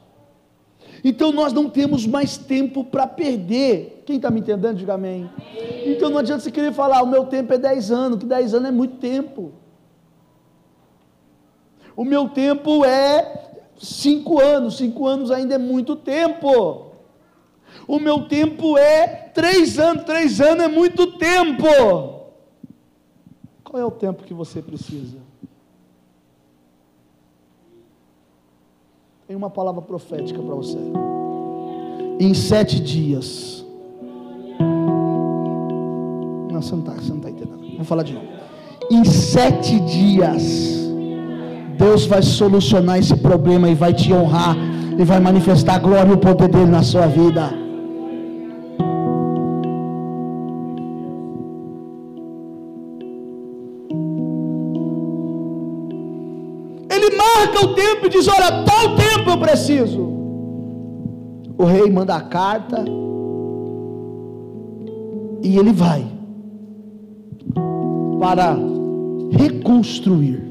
Então 1.05 1.33
nós 1.33 1.53
não 1.53 1.69
temos 1.69 2.07
mais 2.07 2.37
tempo 2.37 2.85
para 2.85 3.07
perder. 3.07 4.03
Quem 4.07 4.17
está 4.17 4.31
me 4.31 4.41
entendendo, 4.41 4.77
diga 4.77 4.95
amém. 4.95 5.29
amém. 5.37 5.93
Então 5.93 6.11
não 6.11 6.19
adianta 6.19 6.43
você 6.43 6.51
querer 6.51 6.73
falar, 6.73 7.03
o 7.03 7.07
meu 7.07 7.25
tempo 7.25 7.53
é 7.53 7.59
10 7.59 7.91
anos, 7.91 8.19
que 8.19 8.27
10 8.27 8.55
anos 8.55 8.69
é 8.69 8.73
muito 8.73 8.97
tempo. 8.97 9.53
O 11.97 12.05
meu 12.05 12.29
tempo 12.29 12.85
é 12.85 13.51
5 13.79 14.41
anos, 14.41 14.77
5 14.77 15.07
anos 15.07 15.31
ainda 15.31 15.57
é 15.57 15.59
muito 15.59 15.97
tempo. 15.97 16.93
O 17.87 17.99
meu 17.99 18.23
tempo 18.29 18.79
é 18.79 19.07
3 19.35 19.79
anos, 19.79 20.05
3 20.05 20.41
anos 20.41 20.65
é 20.65 20.69
muito 20.69 21.19
tempo. 21.19 21.67
Qual 23.65 23.81
é 23.81 23.85
o 23.85 23.91
tempo 23.91 24.23
que 24.23 24.35
você 24.35 24.63
precisa? 24.63 25.32
Tem 29.33 29.37
uma 29.39 29.49
palavra 29.49 29.81
profética 29.81 30.43
para 30.43 30.55
você. 30.55 30.77
Em 32.21 32.35
sete 32.35 32.79
dias. 32.79 33.65
Não, 36.51 36.61
você 36.61 36.73
não 36.73 36.81
está 36.81 36.93
tá 36.93 37.31
entendendo. 37.31 37.59
Vamos 37.73 37.89
falar 37.89 38.03
de 38.03 38.13
novo. 38.13 38.27
Em 38.91 39.03
sete 39.07 39.81
dias, 39.81 40.87
Deus 41.79 42.05
vai 42.05 42.21
solucionar 42.21 42.99
esse 42.99 43.17
problema 43.17 43.71
e 43.71 43.75
vai 43.75 43.95
te 43.95 44.13
honrar 44.13 44.55
e 44.99 45.03
vai 45.03 45.19
manifestar 45.19 45.77
a 45.77 45.79
glória 45.79 46.11
e 46.11 46.13
o 46.13 46.19
poder 46.19 46.49
dele 46.49 46.71
na 46.71 46.83
sua 46.83 47.07
vida. 47.07 47.62
Tempo 58.03 58.07
e 58.07 58.11
diz: 58.11 58.29
Olha, 58.29 58.65
tal 58.65 58.97
tempo 58.97 59.31
eu 59.31 59.39
preciso. 59.39 60.01
O 61.57 61.65
rei 61.65 61.91
manda 61.91 62.17
a 62.17 62.21
carta 62.21 62.85
e 65.43 65.57
ele 65.57 65.73
vai 65.73 66.05
para 68.19 68.57
reconstruir. 69.31 70.51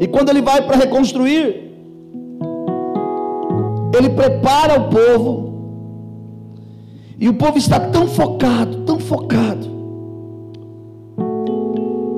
E 0.00 0.06
quando 0.06 0.30
ele 0.30 0.40
vai 0.40 0.62
para 0.62 0.76
reconstruir, 0.76 1.70
ele 3.94 4.08
prepara 4.10 4.80
o 4.80 4.88
povo, 4.88 5.50
e 7.18 7.28
o 7.28 7.34
povo 7.34 7.58
está 7.58 7.78
tão 7.78 8.08
focado, 8.08 8.78
tão 8.84 8.98
focado, 8.98 9.68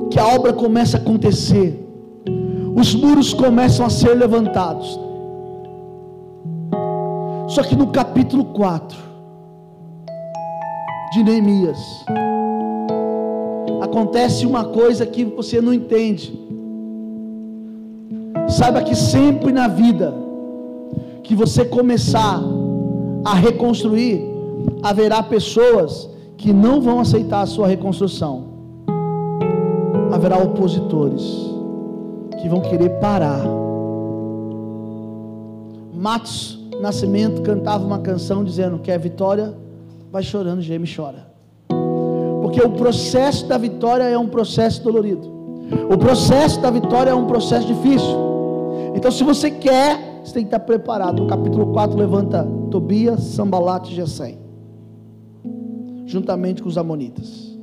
que 0.09 0.17
a 0.17 0.27
obra 0.27 0.53
começa 0.53 0.95
a 0.95 1.01
acontecer 1.01 1.82
os 2.75 2.95
muros 2.95 3.33
começam 3.33 3.85
a 3.85 3.89
ser 3.89 4.13
levantados. 4.15 4.99
Só 7.47 7.61
que 7.61 7.75
no 7.75 7.87
capítulo 7.87 8.45
4 8.45 8.97
de 11.13 11.23
Neemias, 11.23 11.77
acontece 13.81 14.45
uma 14.45 14.65
coisa 14.65 15.05
que 15.05 15.23
você 15.23 15.61
não 15.61 15.71
entende. 15.73 16.39
Saiba 18.47 18.81
que 18.81 18.95
sempre 18.95 19.51
na 19.51 19.67
vida 19.67 20.13
que 21.23 21.35
você 21.35 21.63
começar 21.63 22.41
a 23.23 23.33
reconstruir, 23.35 24.21
haverá 24.81 25.21
pessoas 25.21 26.09
que 26.37 26.51
não 26.51 26.81
vão 26.81 26.99
aceitar 26.99 27.41
a 27.41 27.45
sua 27.45 27.67
reconstrução. 27.67 28.45
Haverá 30.11 30.37
opositores 30.37 31.52
que 32.43 32.49
vão 32.49 32.59
querer 32.59 32.89
parar. 32.99 33.41
Matos 35.93 36.59
Nascimento 36.81 37.41
cantava 37.41 37.85
uma 37.85 37.99
canção 37.99 38.43
dizendo 38.43 38.79
que 38.79 38.91
a 38.91 38.97
vitória 38.97 39.53
vai 40.11 40.21
chorando, 40.21 40.61
geme 40.61 40.85
e 40.85 40.93
chora. 40.93 41.31
Porque 42.41 42.61
o 42.61 42.71
processo 42.71 43.47
da 43.47 43.57
vitória 43.57 44.03
é 44.03 44.17
um 44.17 44.27
processo 44.27 44.83
dolorido. 44.83 45.31
O 45.89 45.97
processo 45.97 46.59
da 46.59 46.69
vitória 46.69 47.11
é 47.11 47.15
um 47.15 47.27
processo 47.27 47.65
difícil. 47.65 48.13
Então, 48.93 49.09
se 49.09 49.23
você 49.23 49.49
quer, 49.49 50.19
você 50.21 50.33
tem 50.33 50.43
que 50.43 50.47
estar 50.47 50.59
preparado. 50.59 51.23
No 51.23 51.29
capítulo 51.29 51.67
4, 51.67 51.97
levanta 51.97 52.45
Tobias, 52.69 53.23
Sambalat 53.23 53.89
e 53.89 53.95
Gesem, 53.95 54.37
juntamente 56.05 56.61
com 56.61 56.67
os 56.67 56.77
Amonitas. 56.77 57.57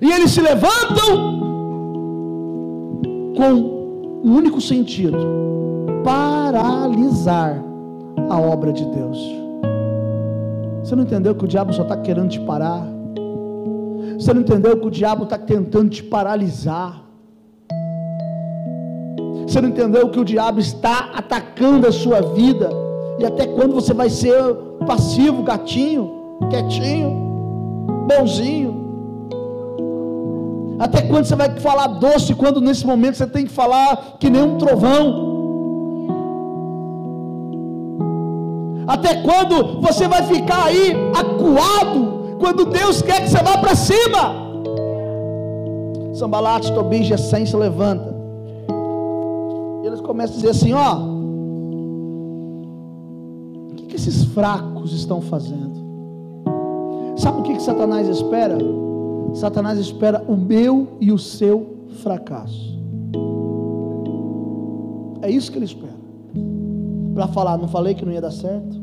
E 0.00 0.10
eles 0.10 0.30
se 0.30 0.40
levantam 0.40 1.35
com 3.36 3.52
um 4.24 4.34
único 4.34 4.60
sentido: 4.60 5.18
paralisar 6.02 7.62
a 8.28 8.40
obra 8.40 8.72
de 8.72 8.84
Deus. 8.86 9.18
Você 10.82 10.96
não 10.96 11.04
entendeu 11.04 11.34
que 11.34 11.44
o 11.44 11.48
diabo 11.48 11.72
só 11.72 11.82
está 11.82 11.96
querendo 11.96 12.28
te 12.28 12.40
parar? 12.40 12.86
Você 14.18 14.32
não 14.32 14.40
entendeu 14.40 14.78
que 14.80 14.86
o 14.86 14.90
diabo 14.90 15.24
está 15.24 15.36
tentando 15.36 15.90
te 15.90 16.02
paralisar? 16.02 17.02
Você 19.46 19.60
não 19.60 19.68
entendeu 19.68 20.08
que 20.08 20.18
o 20.18 20.24
diabo 20.24 20.58
está 20.58 21.10
atacando 21.14 21.86
a 21.86 21.92
sua 21.92 22.20
vida? 22.20 22.70
E 23.18 23.24
até 23.24 23.46
quando 23.46 23.74
você 23.74 23.94
vai 23.94 24.10
ser 24.10 24.40
passivo, 24.86 25.42
gatinho, 25.42 26.10
quietinho, 26.50 27.10
bonzinho? 28.08 28.75
Até 30.78 31.02
quando 31.02 31.24
você 31.24 31.34
vai 31.34 31.50
falar 31.58 31.86
doce 31.86 32.34
quando 32.34 32.60
nesse 32.60 32.86
momento 32.86 33.16
você 33.16 33.26
tem 33.26 33.46
que 33.46 33.52
falar 33.52 34.16
que 34.20 34.28
nem 34.28 34.42
um 34.42 34.58
trovão? 34.58 35.34
Até 38.86 39.22
quando 39.22 39.80
você 39.80 40.06
vai 40.06 40.22
ficar 40.22 40.66
aí 40.66 40.92
acuado 41.14 42.36
quando 42.38 42.66
Deus 42.66 43.00
quer 43.02 43.22
que 43.22 43.30
você 43.30 43.42
vá 43.42 43.58
para 43.58 43.74
cima? 43.74 44.46
Sambalate, 46.14 46.72
Tobias, 46.72 47.06
Gesem 47.06 47.44
se 47.46 47.56
levanta. 47.56 48.14
Eles 49.84 50.00
começam 50.00 50.34
a 50.34 50.38
dizer 50.38 50.50
assim: 50.50 50.72
ó, 50.72 50.98
o 53.70 53.74
que, 53.76 53.86
que 53.86 53.96
esses 53.96 54.24
fracos 54.26 54.92
estão 54.92 55.20
fazendo? 55.20 55.84
Sabe 57.16 57.40
o 57.40 57.42
que, 57.42 57.54
que 57.54 57.62
Satanás 57.62 58.08
espera? 58.08 58.56
Satanás 59.36 59.78
espera 59.78 60.24
o 60.26 60.34
meu 60.34 60.96
e 60.98 61.12
o 61.12 61.18
seu 61.18 61.84
fracasso. 62.02 62.74
É 65.20 65.30
isso 65.30 65.52
que 65.52 65.58
ele 65.58 65.66
espera. 65.66 65.94
Para 67.12 67.28
falar, 67.28 67.58
não 67.58 67.68
falei 67.68 67.94
que 67.94 68.02
não 68.02 68.12
ia 68.12 68.20
dar 68.20 68.30
certo? 68.30 68.80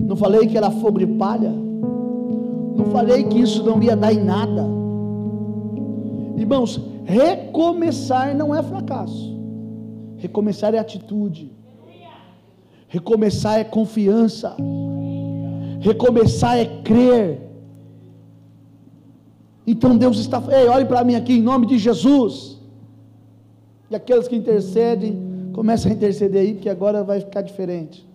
Não 0.00 0.16
falei 0.16 0.48
que 0.48 0.56
era 0.56 0.68
fogo 0.70 0.98
de 0.98 1.06
palha? 1.06 1.50
Não 1.50 2.86
falei 2.86 3.22
que 3.22 3.38
isso 3.38 3.62
não 3.62 3.80
ia 3.80 3.94
dar 3.94 4.12
em 4.12 4.24
nada? 4.24 4.66
Irmãos, 6.36 6.80
recomeçar 7.04 8.34
não 8.34 8.52
é 8.52 8.60
fracasso. 8.64 9.38
Recomeçar 10.16 10.74
é 10.74 10.78
atitude. 10.78 11.52
Recomeçar 12.88 13.60
é 13.60 13.64
confiança. 13.64 14.56
Recomeçar 15.80 16.58
é 16.58 16.64
crer. 16.82 17.49
Então 19.70 19.96
Deus 19.96 20.18
está, 20.18 20.42
ei, 20.50 20.68
olhe 20.68 20.84
para 20.84 21.04
mim 21.04 21.14
aqui 21.14 21.34
em 21.34 21.42
nome 21.42 21.66
de 21.66 21.78
Jesus. 21.78 22.58
E 23.90 23.94
aqueles 23.94 24.26
que 24.26 24.36
intercedem, 24.36 25.50
começam 25.52 25.90
a 25.90 25.94
interceder 25.94 26.42
aí, 26.42 26.54
porque 26.54 26.68
agora 26.68 27.04
vai 27.04 27.20
ficar 27.20 27.42
diferente. 27.42 28.06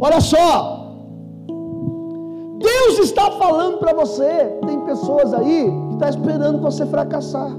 Olha 0.00 0.20
só, 0.20 0.96
Deus 2.58 2.98
está 3.00 3.30
falando 3.32 3.78
para 3.78 3.92
você. 3.92 4.46
Tem 4.66 4.80
pessoas 4.86 5.32
aí 5.34 5.64
que 5.64 5.92
estão 5.92 5.98
tá 5.98 6.08
esperando 6.08 6.60
você 6.60 6.86
fracassar. 6.86 7.50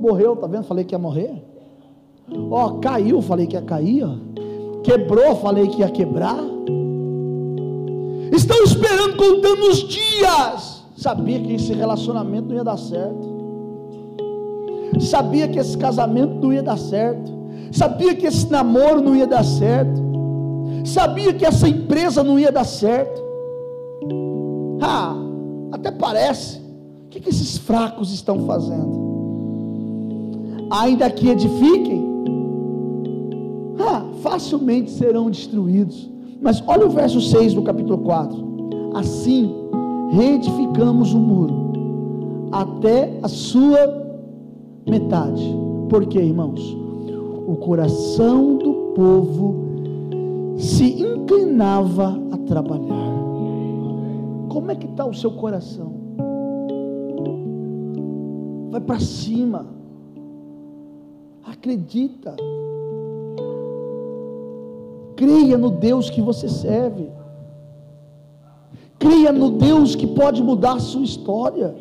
Morreu, 0.00 0.36
tá 0.36 0.46
vendo? 0.46 0.64
Falei 0.64 0.84
que 0.84 0.94
ia 0.94 0.98
morrer. 0.98 1.42
Ó, 2.50 2.78
caiu, 2.80 3.20
falei 3.22 3.46
que 3.46 3.56
ia 3.56 3.62
cair. 3.62 4.04
Ó. 4.04 4.80
Quebrou, 4.82 5.36
falei 5.36 5.68
que 5.68 5.80
ia 5.80 5.88
quebrar. 5.88 6.38
Estão 8.32 8.62
esperando, 8.62 9.16
contando 9.16 9.68
os 9.70 9.78
dias. 9.88 10.77
Sabia 10.98 11.38
que 11.38 11.52
esse 11.52 11.72
relacionamento 11.72 12.48
não 12.48 12.56
ia 12.56 12.64
dar 12.64 12.76
certo. 12.76 13.38
Sabia 14.98 15.46
que 15.46 15.56
esse 15.56 15.78
casamento 15.78 16.34
não 16.42 16.52
ia 16.52 16.60
dar 16.60 16.76
certo. 16.76 17.32
Sabia 17.70 18.16
que 18.16 18.26
esse 18.26 18.50
namoro 18.50 19.00
não 19.00 19.14
ia 19.14 19.24
dar 19.26 19.44
certo. 19.44 20.02
Sabia 20.84 21.32
que 21.32 21.46
essa 21.46 21.68
empresa 21.68 22.24
não 22.24 22.36
ia 22.36 22.50
dar 22.50 22.64
certo. 22.64 23.22
Ah, 24.80 25.14
até 25.70 25.92
parece. 25.92 26.58
O 27.04 27.08
que, 27.10 27.20
que 27.20 27.28
esses 27.28 27.56
fracos 27.58 28.12
estão 28.12 28.44
fazendo? 28.44 29.06
Ainda 30.68 31.08
que 31.10 31.28
edifiquem, 31.28 32.04
ah, 33.78 34.04
facilmente 34.20 34.90
serão 34.90 35.30
destruídos. 35.30 36.10
Mas 36.42 36.60
olha 36.66 36.86
o 36.86 36.90
verso 36.90 37.20
6 37.20 37.54
do 37.54 37.62
capítulo 37.62 37.98
4. 37.98 38.48
Assim, 38.96 39.67
reedificamos 40.10 41.12
o 41.12 41.18
muro 41.18 41.68
até 42.52 43.18
a 43.22 43.28
sua 43.28 43.78
metade. 44.86 45.54
Por 45.88 46.06
quê, 46.06 46.20
irmãos? 46.20 46.76
O 47.46 47.56
coração 47.56 48.56
do 48.56 48.72
povo 48.94 49.54
se 50.56 51.02
inclinava 51.02 52.18
a 52.32 52.38
trabalhar. 52.38 53.08
Como 54.48 54.70
é 54.70 54.74
que 54.74 54.86
está 54.86 55.06
o 55.06 55.14
seu 55.14 55.30
coração? 55.32 55.92
Vai 58.70 58.80
para 58.80 59.00
cima. 59.00 59.66
Acredita. 61.44 62.34
Creia 65.16 65.56
no 65.56 65.70
Deus 65.70 66.10
que 66.10 66.20
você 66.20 66.48
serve. 66.48 67.08
Creia 68.98 69.32
no 69.32 69.50
Deus 69.50 69.94
que 69.94 70.06
pode 70.06 70.42
mudar 70.42 70.74
a 70.74 70.80
sua 70.80 71.02
história. 71.02 71.74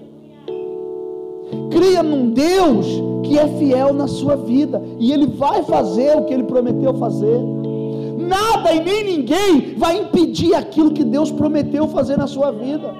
Creia 1.71 2.03
num 2.03 2.31
Deus 2.31 2.85
que 3.23 3.37
é 3.37 3.47
fiel 3.57 3.93
na 3.93 4.07
sua 4.07 4.35
vida. 4.35 4.81
E 4.99 5.11
Ele 5.11 5.27
vai 5.27 5.63
fazer 5.63 6.15
o 6.15 6.25
que 6.25 6.33
Ele 6.33 6.43
prometeu 6.43 6.93
fazer. 6.93 7.39
Nada 8.17 8.73
e 8.73 8.83
nem 8.83 9.17
ninguém 9.17 9.75
vai 9.77 9.99
impedir 9.99 10.53
aquilo 10.53 10.91
que 10.91 11.03
Deus 11.03 11.31
prometeu 11.31 11.87
fazer 11.87 12.17
na 12.17 12.27
sua 12.27 12.51
vida. 12.51 12.93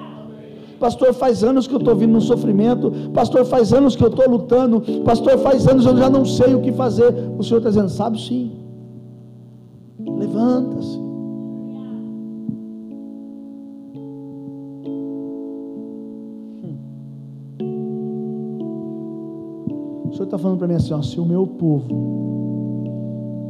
Pastor, 0.80 1.12
faz 1.12 1.42
anos 1.42 1.66
que 1.66 1.74
eu 1.74 1.78
estou 1.78 1.94
vindo 1.94 2.12
no 2.12 2.20
sofrimento. 2.20 2.92
Pastor, 3.12 3.44
faz 3.44 3.72
anos 3.72 3.96
que 3.96 4.02
eu 4.02 4.08
estou 4.08 4.28
lutando. 4.28 4.80
Pastor, 5.04 5.38
faz 5.38 5.66
anos 5.66 5.84
eu 5.84 5.96
já 5.96 6.08
não 6.08 6.24
sei 6.24 6.54
o 6.54 6.60
que 6.60 6.72
fazer. 6.72 7.12
O 7.36 7.42
Senhor 7.42 7.58
está 7.58 7.70
dizendo: 7.70 7.88
sabe 7.88 8.20
sim. 8.20 8.52
Levanta-se. 9.98 11.07
Senhor 20.18 20.26
está 20.26 20.36
falando 20.38 20.58
para 20.58 20.66
mim 20.66 20.74
assim: 20.74 20.92
ó, 20.92 21.00
se 21.00 21.20
o 21.20 21.24
meu 21.24 21.46
povo, 21.46 21.86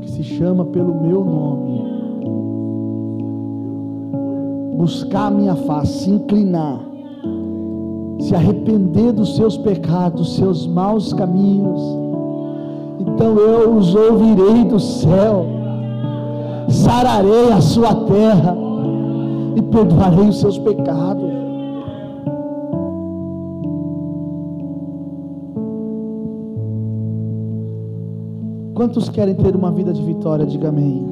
que 0.03 0.11
se 0.11 0.23
chama 0.23 0.67
pelo 0.67 0.95
meu 1.01 1.25
nome, 1.25 1.83
buscar 4.77 5.29
a 5.29 5.31
minha 5.31 5.57
face, 5.57 6.05
se 6.05 6.11
inclinar, 6.11 6.79
se 8.21 8.35
arrepender 8.35 9.13
dos 9.15 9.35
seus 9.37 9.57
pecados, 9.57 10.21
dos 10.21 10.37
seus 10.37 10.67
maus 10.67 11.15
caminhos, 11.15 11.81
então 13.01 13.39
eu 13.39 13.75
os 13.75 13.95
ouvirei 13.95 14.65
do 14.65 14.79
céu, 14.79 15.47
sararei 16.69 17.51
a 17.51 17.63
sua 17.63 17.95
terra 17.95 18.55
e 19.57 19.63
perdoarei 19.63 20.29
os 20.29 20.39
seus 20.39 20.59
pecados. 20.59 21.48
Quantos 28.79 29.09
querem 29.09 29.35
ter 29.35 29.57
uma 29.57 29.73
vida 29.73 29.93
de 29.93 30.01
vitória? 30.01 30.47
Diga 30.47 30.69
amém. 30.69 31.05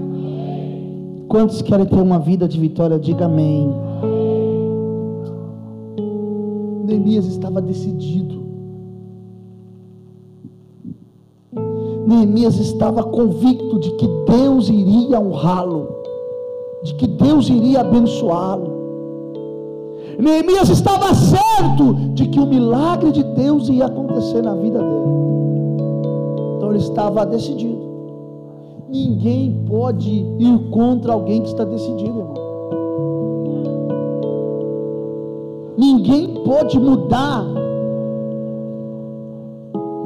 Quantos 1.27 1.61
querem 1.63 1.85
ter 1.85 2.01
uma 2.01 2.21
vida 2.21 2.47
de 2.47 2.61
vitória? 2.61 2.97
Diga 2.97 3.25
amém. 3.25 3.69
Neemias 6.85 7.27
estava 7.27 7.61
decidido. 7.61 8.41
Neemias 12.07 12.57
estava 12.61 13.03
convicto 13.03 13.81
de 13.81 13.91
que 13.97 14.07
Deus 14.29 14.69
iria 14.69 15.19
honrá-lo, 15.19 15.89
de 16.85 16.95
que 16.95 17.09
Deus 17.09 17.49
iria 17.49 17.81
abençoá-lo. 17.81 18.77
Neemias 20.21 20.69
estava 20.69 21.13
certo 21.13 21.95
de 22.15 22.29
que 22.29 22.39
o 22.39 22.47
milagre 22.47 23.11
de 23.11 23.25
Deus 23.25 23.69
ia 23.69 23.87
acontecer 23.87 24.41
na 24.41 24.55
vida 24.55 24.79
dele. 24.79 25.26
Ele 26.77 26.83
estava 26.83 27.25
decidido. 27.25 27.79
Ninguém 28.87 29.65
pode 29.67 30.11
ir 30.11 30.71
contra 30.71 31.15
alguém 31.15 31.41
que 31.41 31.49
está 31.49 31.65
decidido, 31.65 32.11
irmão. 32.11 32.35
Ninguém 35.79 36.35
pode 36.45 36.79
mudar. 36.79 37.45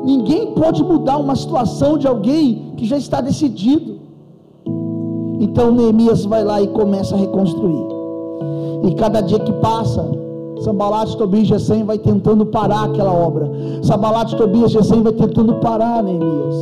Ninguém 0.04 0.54
pode 0.54 0.85
mudar 0.85 1.18
uma 1.18 1.35
situação 1.35 1.98
de 1.98 2.06
alguém 2.06 2.72
que 2.76 2.87
já 2.87 2.96
está 2.96 3.20
decidido. 3.20 3.98
Então 5.40 5.72
Neemias 5.72 6.24
vai 6.24 6.44
lá 6.44 6.62
e 6.62 6.68
começa 6.68 7.16
a 7.16 7.18
reconstruir. 7.18 7.87
E 8.85 8.94
cada 8.94 9.20
dia 9.20 9.40
que 9.40 9.52
passa, 9.54 10.09
Sambalat, 10.60 11.14
Tobias 11.16 11.44
e 11.44 11.48
Gesem 11.48 11.84
vai 11.84 11.98
tentando 11.98 12.46
parar 12.46 12.84
aquela 12.84 13.12
obra. 13.12 13.50
Sambalat, 13.82 14.34
Tobias 14.34 14.70
e 14.70 14.74
Gesem 14.74 15.02
vai 15.02 15.12
tentando 15.12 15.54
parar 15.54 16.02
Neemias. 16.02 16.54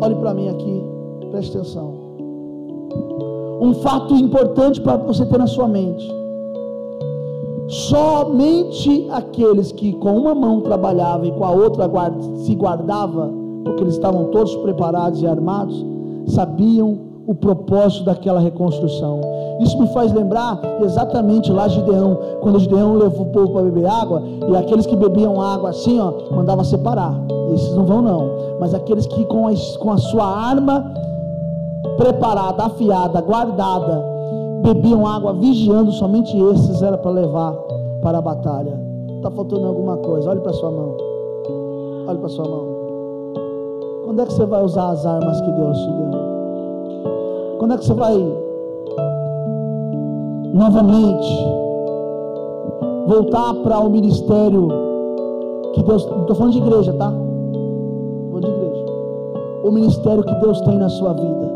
Olhe 0.00 0.14
para 0.14 0.34
mim 0.34 0.48
aqui, 0.48 0.84
preste 1.30 1.56
atenção. 1.56 1.92
Um 3.60 3.74
fato 3.74 4.14
importante 4.14 4.80
para 4.80 4.96
você 4.96 5.26
ter 5.26 5.38
na 5.38 5.46
sua 5.46 5.66
mente. 5.66 6.08
Somente 7.66 9.06
aqueles 9.10 9.72
que 9.72 9.92
com 9.94 10.16
uma 10.16 10.34
mão 10.34 10.60
trabalhavam 10.60 11.26
e 11.26 11.32
com 11.32 11.44
a 11.44 11.50
outra 11.50 11.90
se 12.36 12.54
guardava, 12.54 13.30
porque 13.64 13.82
eles 13.82 13.94
estavam 13.94 14.26
todos 14.26 14.54
preparados 14.56 15.20
e 15.20 15.26
armados, 15.26 15.84
sabiam 16.26 16.98
o 17.26 17.34
propósito 17.34 18.04
daquela 18.04 18.40
reconstrução. 18.40 19.20
Isso 19.60 19.78
me 19.78 19.88
faz 19.88 20.12
lembrar 20.12 20.60
exatamente 20.80 21.52
lá 21.52 21.66
Gideão, 21.68 22.18
quando 22.40 22.60
Gideão 22.60 22.94
levou 22.94 23.26
o 23.26 23.30
povo 23.30 23.52
para 23.52 23.62
beber 23.62 23.86
água, 23.86 24.22
e 24.48 24.56
aqueles 24.56 24.86
que 24.86 24.94
bebiam 24.94 25.40
água 25.40 25.70
assim, 25.70 25.98
ó, 26.00 26.12
mandava 26.30 26.62
separar. 26.64 27.14
Esses 27.52 27.74
não 27.74 27.84
vão 27.84 28.02
não. 28.02 28.30
Mas 28.60 28.74
aqueles 28.74 29.06
que 29.06 29.24
com 29.24 29.48
a, 29.48 29.52
com 29.78 29.90
a 29.90 29.98
sua 29.98 30.24
arma 30.24 30.92
preparada, 31.96 32.64
afiada, 32.64 33.20
guardada, 33.20 34.04
bebiam 34.62 35.06
água 35.06 35.32
vigiando, 35.32 35.90
somente 35.92 36.36
esses 36.52 36.82
era 36.82 36.96
para 36.96 37.10
levar 37.10 37.52
para 38.02 38.18
a 38.18 38.22
batalha. 38.22 38.78
Está 39.16 39.30
faltando 39.30 39.66
alguma 39.66 39.96
coisa? 39.96 40.30
Olhe 40.30 40.40
para 40.40 40.52
sua 40.52 40.70
mão. 40.70 40.96
Olhe 42.06 42.18
para 42.18 42.28
sua 42.28 42.44
mão. 42.44 42.66
Quando 44.04 44.22
é 44.22 44.26
que 44.26 44.32
você 44.32 44.46
vai 44.46 44.62
usar 44.64 44.90
as 44.90 45.04
armas 45.04 45.40
que 45.40 45.50
Deus 45.50 45.78
te 45.78 45.86
deu? 45.86 46.18
Quando 47.58 47.74
é 47.74 47.78
que 47.78 47.84
você 47.84 47.94
vai 47.94 48.47
novamente 50.52 51.58
voltar 53.06 53.54
para 53.62 53.78
o 53.80 53.88
ministério 53.88 54.68
que 55.74 55.82
Deus. 55.82 56.06
Não 56.06 56.20
estou 56.20 56.36
falando 56.36 56.52
de 56.52 56.58
igreja, 56.58 56.92
tá? 56.92 57.10
Vou 58.30 58.40
de 58.40 58.48
igreja. 58.48 58.84
O 59.64 59.70
ministério 59.70 60.22
que 60.22 60.34
Deus 60.36 60.60
tem 60.62 60.78
na 60.78 60.88
sua 60.88 61.12
vida. 61.12 61.48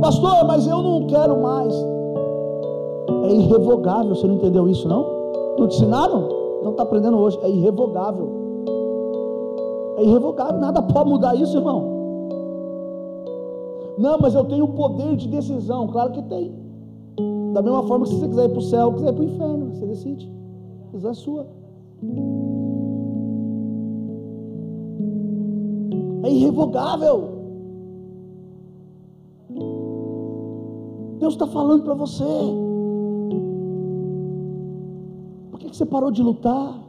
Pastor, 0.00 0.44
mas 0.46 0.66
eu 0.66 0.82
não 0.82 1.06
quero 1.06 1.40
mais. 1.40 1.74
É 3.24 3.32
irrevogável. 3.32 4.14
Você 4.14 4.26
não 4.26 4.34
entendeu 4.34 4.68
isso, 4.68 4.88
não? 4.88 5.06
Não 5.58 5.68
te 5.68 5.76
ensinaram? 5.76 6.28
Não 6.62 6.72
está 6.72 6.82
aprendendo 6.82 7.18
hoje. 7.18 7.38
É 7.42 7.50
irrevogável. 7.50 8.28
É 9.96 10.02
irrevogável. 10.02 10.58
Nada 10.58 10.82
pode 10.82 11.08
mudar 11.08 11.34
isso, 11.34 11.56
irmão. 11.56 11.99
Não, 14.00 14.18
mas 14.18 14.34
eu 14.34 14.44
tenho 14.46 14.64
o 14.64 14.72
poder 14.72 15.14
de 15.14 15.28
decisão. 15.28 15.86
Claro 15.88 16.12
que 16.12 16.22
tem. 16.22 16.50
Da 17.52 17.60
mesma 17.60 17.82
forma 17.82 18.06
que 18.06 18.12
se 18.12 18.18
você 18.18 18.28
quiser 18.28 18.46
ir 18.46 18.48
para 18.48 18.58
o 18.58 18.62
céu, 18.62 18.92
quiser 18.94 19.10
ir 19.10 19.12
para 19.12 19.22
o 19.22 19.26
inferno, 19.26 19.74
você 19.74 19.86
decide. 19.86 20.32
Decisão 20.90 21.10
é 21.10 21.14
sua. 21.14 21.46
É 26.22 26.30
irrevogável. 26.30 27.28
Deus 31.18 31.34
está 31.34 31.46
falando 31.46 31.84
para 31.84 31.92
você. 31.92 32.24
Por 35.50 35.60
que, 35.60 35.68
que 35.68 35.76
você 35.76 35.84
parou 35.84 36.10
de 36.10 36.22
lutar? 36.22 36.82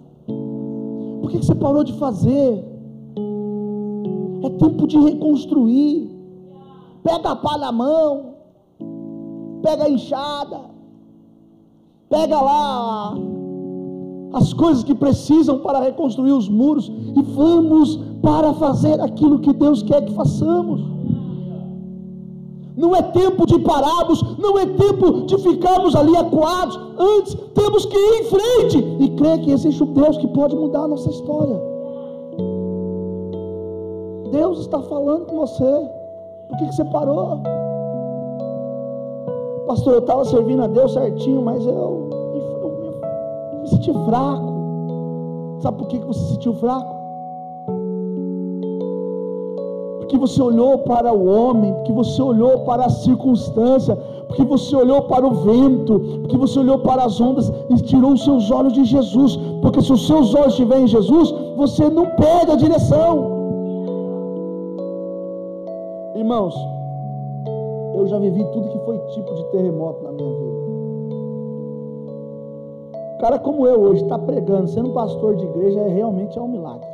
Por 1.21 1.29
que, 1.29 1.39
que 1.39 1.45
você 1.45 1.55
parou 1.55 1.83
de 1.83 1.91
fazer? 1.93 2.63
É 4.43 4.49
tempo 4.49 4.87
de 4.87 4.97
reconstruir. 4.97 6.10
Pega 7.03 7.31
a 7.31 7.35
palha 7.35 7.67
à 7.67 7.71
mão, 7.71 8.35
pega 9.61 9.85
a 9.85 9.89
enxada, 9.89 10.61
pega 12.09 12.39
lá 12.39 13.17
as 14.33 14.53
coisas 14.53 14.83
que 14.83 14.95
precisam 14.95 15.59
para 15.59 15.79
reconstruir 15.79 16.31
os 16.31 16.47
muros 16.47 16.87
e 16.89 17.21
vamos 17.21 17.99
para 18.21 18.53
fazer 18.53 18.99
aquilo 19.01 19.39
que 19.39 19.51
Deus 19.51 19.83
quer 19.83 20.05
que 20.05 20.13
façamos. 20.13 20.81
Não 22.77 22.95
é 22.95 23.01
tempo 23.01 23.45
de 23.45 23.59
pararmos, 23.59 24.23
não 24.37 24.57
é 24.57 24.65
tempo 24.65 25.25
de 25.25 25.37
ficarmos 25.39 25.95
ali 25.95 26.15
acuados. 26.15 26.79
Antes 26.97 27.35
temos 27.53 27.85
que 27.85 27.97
ir 27.97 28.21
em 28.21 28.23
frente 28.23 28.77
e 28.99 29.09
crer 29.09 29.41
que 29.41 29.51
existe 29.51 29.83
um 29.83 29.93
Deus 29.93 30.17
que 30.17 30.27
pode 30.27 30.55
mudar 30.55 30.83
a 30.83 30.87
nossa 30.87 31.09
história. 31.09 31.61
Deus 34.31 34.59
está 34.59 34.81
falando 34.81 35.25
com 35.25 35.37
você. 35.37 36.00
Por 36.51 36.57
que, 36.57 36.65
que 36.65 36.75
você 36.75 36.83
parou? 36.83 37.39
Pastor, 39.67 39.93
eu 39.93 39.99
estava 39.99 40.25
servindo 40.25 40.63
a 40.63 40.67
Deus 40.67 40.91
certinho, 40.91 41.41
mas 41.41 41.65
eu, 41.65 41.71
eu, 41.71 43.01
eu 43.53 43.61
me 43.61 43.67
senti 43.69 43.93
fraco. 44.05 44.51
Sabe 45.61 45.77
por 45.77 45.87
que, 45.87 45.99
que 45.99 46.05
você 46.05 46.19
se 46.19 46.33
sentiu 46.33 46.53
fraco? 46.55 46.93
Porque 49.99 50.17
você 50.17 50.41
olhou 50.41 50.79
para 50.79 51.13
o 51.13 51.25
homem, 51.25 51.71
porque 51.73 51.93
você 51.93 52.21
olhou 52.21 52.59
para 52.65 52.87
a 52.87 52.89
circunstância, 52.89 53.95
porque 54.27 54.43
você 54.43 54.75
olhou 54.75 55.03
para 55.03 55.25
o 55.25 55.31
vento, 55.35 56.01
porque 56.19 56.35
você 56.35 56.59
olhou 56.59 56.79
para 56.79 57.05
as 57.05 57.21
ondas 57.21 57.49
e 57.69 57.75
tirou 57.75 58.11
os 58.11 58.25
seus 58.25 58.51
olhos 58.51 58.73
de 58.73 58.83
Jesus. 58.83 59.37
Porque 59.61 59.81
se 59.81 59.93
os 59.93 60.05
seus 60.05 60.35
olhos 60.35 60.47
estiverem 60.47 60.83
em 60.83 60.87
Jesus, 60.87 61.33
você 61.55 61.89
não 61.89 62.07
perde 62.07 62.51
a 62.51 62.55
direção. 62.55 63.40
Irmãos, 66.21 66.55
eu 67.95 68.05
já 68.05 68.19
vivi 68.19 68.43
tudo 68.53 68.69
que 68.69 68.77
foi 68.85 68.95
tipo 69.07 69.33
de 69.33 69.43
terremoto 69.45 70.03
na 70.03 70.11
minha 70.11 70.29
vida. 70.29 70.61
cara 73.19 73.39
como 73.39 73.65
eu 73.65 73.81
hoje 73.81 74.03
está 74.03 74.19
pregando, 74.19 74.67
sendo 74.67 74.91
pastor 74.91 75.35
de 75.35 75.45
igreja, 75.45 75.79
é 75.79 75.87
realmente 75.87 76.37
é 76.37 76.41
um 76.43 76.47
milagre. 76.47 76.87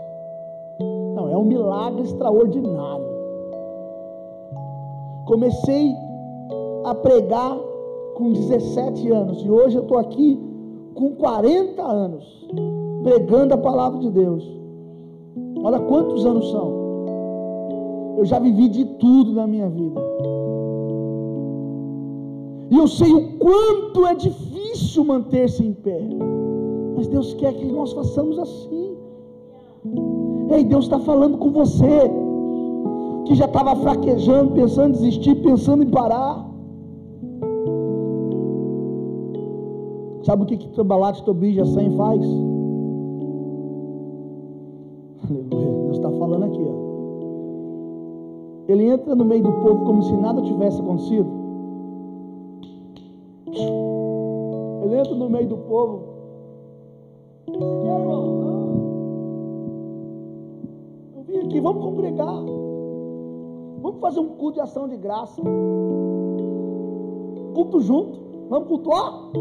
Não, 1.13 1.27
é 1.27 1.35
um 1.35 1.43
milagre 1.43 2.03
extraordinário. 2.03 3.05
Comecei 5.25 5.93
a 6.85 6.95
pregar 6.95 7.57
com 8.15 8.31
17 8.31 9.11
anos 9.11 9.43
e 9.43 9.51
hoje 9.51 9.75
eu 9.75 9.81
estou 9.81 9.97
aqui 9.97 10.41
com 10.95 11.15
40 11.15 11.83
anos 11.83 12.47
pregando 13.03 13.55
a 13.55 13.57
palavra 13.57 13.99
de 13.99 14.09
Deus. 14.09 14.49
Olha 15.61 15.81
quantos 15.81 16.25
anos 16.25 16.49
são. 16.49 16.86
Eu 18.17 18.25
já 18.25 18.39
vivi 18.39 18.67
de 18.67 18.83
tudo 18.83 19.33
na 19.33 19.45
minha 19.45 19.69
vida. 19.69 20.01
E 22.71 22.75
eu 22.75 22.87
sei 22.87 23.13
o 23.13 23.37
quanto 23.37 24.07
é 24.07 24.15
difícil 24.15 25.05
manter-se 25.05 25.63
em 25.63 25.71
pé. 25.71 26.01
Mas 26.95 27.07
Deus 27.07 27.35
quer 27.35 27.53
que 27.53 27.65
nós 27.65 27.93
façamos 27.93 28.39
assim. 28.39 28.97
Ei, 30.49 30.63
Deus 30.63 30.85
está 30.85 30.99
falando 30.99 31.37
com 31.37 31.51
você. 31.51 32.11
Que 33.25 33.35
já 33.35 33.45
estava 33.45 33.75
fraquejando, 33.75 34.53
pensando 34.53 34.89
em 34.89 34.91
desistir, 34.93 35.35
pensando 35.43 35.83
em 35.83 35.89
parar. 35.89 36.43
Sabe 40.23 40.43
o 40.43 40.45
que 40.47 40.57
que 40.57 40.69
Tambalate, 40.69 41.23
Tobia 41.23 41.61
e 41.61 41.65
Sem 41.67 41.95
faz? 41.95 42.21
Ele 48.67 48.89
entra 48.89 49.15
no 49.15 49.23
meio 49.23 49.43
do 49.43 49.51
povo 49.53 49.85
como 49.85 50.03
se 50.03 50.13
nada 50.17 50.41
tivesse 50.41 50.81
acontecido. 50.81 51.27
Ele 54.83 54.97
entra 54.97 55.15
no 55.15 55.29
meio 55.29 55.47
do 55.47 55.57
povo. 55.57 55.99
Eu 61.15 61.23
vim 61.25 61.37
aqui, 61.37 61.61
vamos 61.61 61.83
congregar. 61.83 62.43
Vamos 63.81 64.01
fazer 64.01 64.19
um 64.19 64.29
culto 64.29 64.55
de 64.55 64.61
ação 64.61 64.87
de 64.89 64.97
graça. 64.97 65.41
Culto 67.53 67.79
junto. 67.79 68.19
Vamos 68.49 68.67
cultuar. 68.67 69.31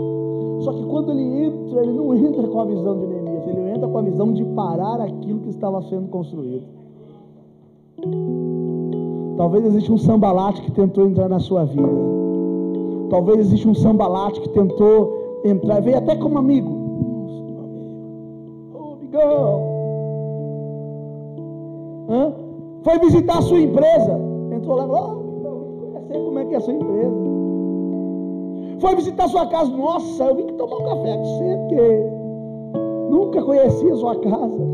Só 0.60 0.72
que 0.72 0.84
quando 0.86 1.10
ele 1.10 1.44
entra, 1.44 1.82
ele 1.82 1.92
não 1.92 2.14
entra 2.14 2.46
com 2.46 2.60
a 2.60 2.64
visão 2.64 2.98
de 2.98 3.06
Neemias, 3.06 3.46
ele 3.46 3.70
entra 3.70 3.88
com 3.88 3.98
a 3.98 4.02
visão 4.02 4.32
de 4.32 4.44
parar 4.44 5.00
aquilo 5.00 5.40
que 5.40 5.50
estava 5.50 5.82
sendo 5.82 6.08
construído. 6.08 6.64
Talvez 9.36 9.66
exista 9.66 9.92
um 9.92 9.98
sambalate 9.98 10.62
que 10.62 10.70
tentou 10.70 11.06
entrar 11.06 11.28
na 11.28 11.38
sua 11.38 11.64
vida. 11.64 11.88
Talvez 13.10 13.40
exista 13.40 13.68
um 13.68 13.74
sambalate 13.74 14.40
que 14.40 14.48
tentou 14.48 15.40
entrar, 15.44 15.80
veio 15.82 15.98
até 15.98 16.16
como 16.16 16.38
amigo. 16.38 16.70
Oh, 18.74 18.94
amigão. 18.94 19.62
Hã? 22.08 22.32
Foi 22.82 22.98
visitar 22.98 23.38
a 23.38 23.42
sua 23.42 23.60
empresa. 23.60 24.18
Entrou 24.52 24.76
lá 24.76 24.84
e 24.84 24.88
falou, 24.88 25.22
oh, 25.44 25.92
conhecer 25.92 26.24
como 26.24 26.38
é 26.38 26.44
que 26.46 26.54
é 26.54 26.56
a 26.56 26.60
sua 26.60 26.74
empresa. 26.74 27.16
Foi 28.80 28.96
visitar 28.96 29.24
a 29.24 29.28
sua 29.28 29.46
casa. 29.46 29.70
Nossa, 29.76 30.24
eu 30.24 30.34
vim 30.34 30.46
tomar 30.54 30.76
um 30.76 30.84
café 30.84 31.16
com 31.16 31.24
você, 31.24 31.56
porque 31.56 33.10
nunca 33.10 33.42
conhecia 33.42 33.92
a 33.92 33.96
sua 33.96 34.16
casa. 34.16 34.66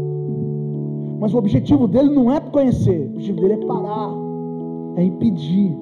Mas 1.19 1.35
o 1.35 1.39
objetivo 1.39 1.89
dele 1.89 2.15
não 2.15 2.33
é 2.33 2.41
conhecer, 2.41 3.07
o 3.07 3.15
objetivo 3.15 3.41
dele 3.41 3.63
é 3.63 3.67
parar 3.67 4.32
é 4.97 5.03
impedir. 5.03 5.77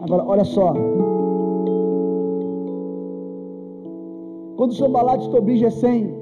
Agora, 0.00 0.24
olha 0.26 0.44
só. 0.44 0.74
Quando 4.56 4.70
o 4.70 4.74
Sambalat 4.74 5.26
Tobi 5.28 5.56
Gesem 5.56 6.14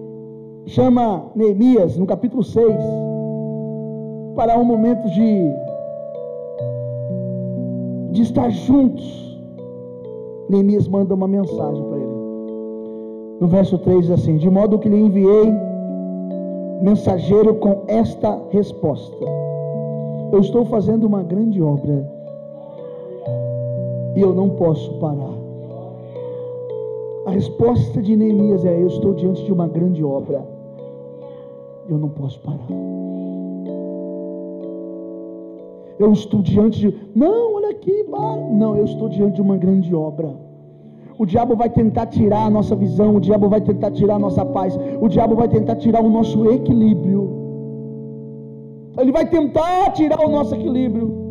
chama 0.66 1.24
Neemias, 1.34 1.96
no 1.96 2.06
capítulo 2.06 2.42
6, 2.42 2.74
para 4.34 4.58
um 4.58 4.64
momento 4.64 5.04
de, 5.10 5.52
de 8.12 8.22
estar 8.22 8.50
juntos, 8.50 9.38
Neemias 10.48 10.88
manda 10.88 11.14
uma 11.14 11.28
mensagem 11.28 11.84
para 11.84 11.98
ele. 11.98 12.12
No 13.40 13.48
verso 13.48 13.76
3 13.78 14.06
diz 14.06 14.10
assim: 14.10 14.36
De 14.36 14.48
modo 14.48 14.78
que 14.78 14.88
lhe 14.88 15.00
enviei 15.00 15.52
mensageiro 16.80 17.54
com 17.56 17.82
esta 17.86 18.40
resposta: 18.50 19.16
Eu 20.32 20.40
estou 20.40 20.64
fazendo 20.64 21.04
uma 21.04 21.22
grande 21.22 21.60
obra 21.60 22.21
e 24.14 24.20
eu 24.20 24.34
não 24.34 24.50
posso 24.50 24.92
parar. 24.94 25.34
A 27.26 27.30
resposta 27.30 28.02
de 28.02 28.16
Neemias 28.16 28.64
é: 28.64 28.82
Eu 28.82 28.88
estou 28.88 29.14
diante 29.14 29.44
de 29.44 29.52
uma 29.52 29.68
grande 29.68 30.04
obra, 30.04 30.44
eu 31.88 31.98
não 31.98 32.08
posso 32.08 32.40
parar. 32.40 32.66
Eu 35.98 36.12
estou 36.12 36.42
diante 36.42 36.80
de, 36.80 36.94
não, 37.14 37.54
olha 37.54 37.70
aqui. 37.70 38.04
Não, 38.52 38.76
eu 38.76 38.84
estou 38.84 39.08
diante 39.08 39.36
de 39.36 39.40
uma 39.40 39.56
grande 39.56 39.94
obra. 39.94 40.34
O 41.16 41.24
diabo 41.24 41.54
vai 41.54 41.70
tentar 41.70 42.06
tirar 42.06 42.46
a 42.46 42.50
nossa 42.50 42.74
visão, 42.74 43.14
o 43.16 43.20
diabo 43.20 43.48
vai 43.48 43.60
tentar 43.60 43.92
tirar 43.92 44.16
a 44.16 44.18
nossa 44.18 44.44
paz, 44.44 44.76
o 45.00 45.08
diabo 45.08 45.36
vai 45.36 45.46
tentar 45.46 45.76
tirar 45.76 46.02
o 46.02 46.08
nosso 46.10 46.50
equilíbrio. 46.50 47.30
Ele 48.98 49.12
vai 49.12 49.26
tentar 49.26 49.92
tirar 49.92 50.20
o 50.26 50.28
nosso 50.28 50.54
equilíbrio. 50.54 51.21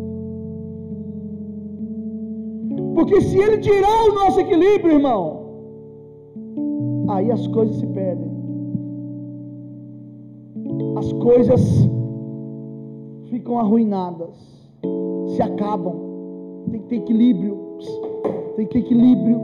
Porque 2.94 3.22
se 3.22 3.38
ele 3.38 3.58
tirar 3.60 4.10
o 4.10 4.14
nosso 4.14 4.40
equilíbrio, 4.40 4.96
irmão, 4.96 5.42
aí 7.10 7.32
as 7.32 7.48
coisas 7.48 7.76
se 7.78 7.88
perdem. 7.88 8.32
As 10.98 11.12
coisas 11.14 11.90
ficam 13.30 13.58
arruinadas, 13.58 14.36
se 15.36 15.42
acabam. 15.42 15.96
Tem 16.70 16.82
que 16.82 16.88
ter 16.88 16.96
equilíbrio. 16.98 17.58
Tem 18.56 18.66
que 18.66 18.74
ter 18.74 18.80
equilíbrio. 18.80 19.40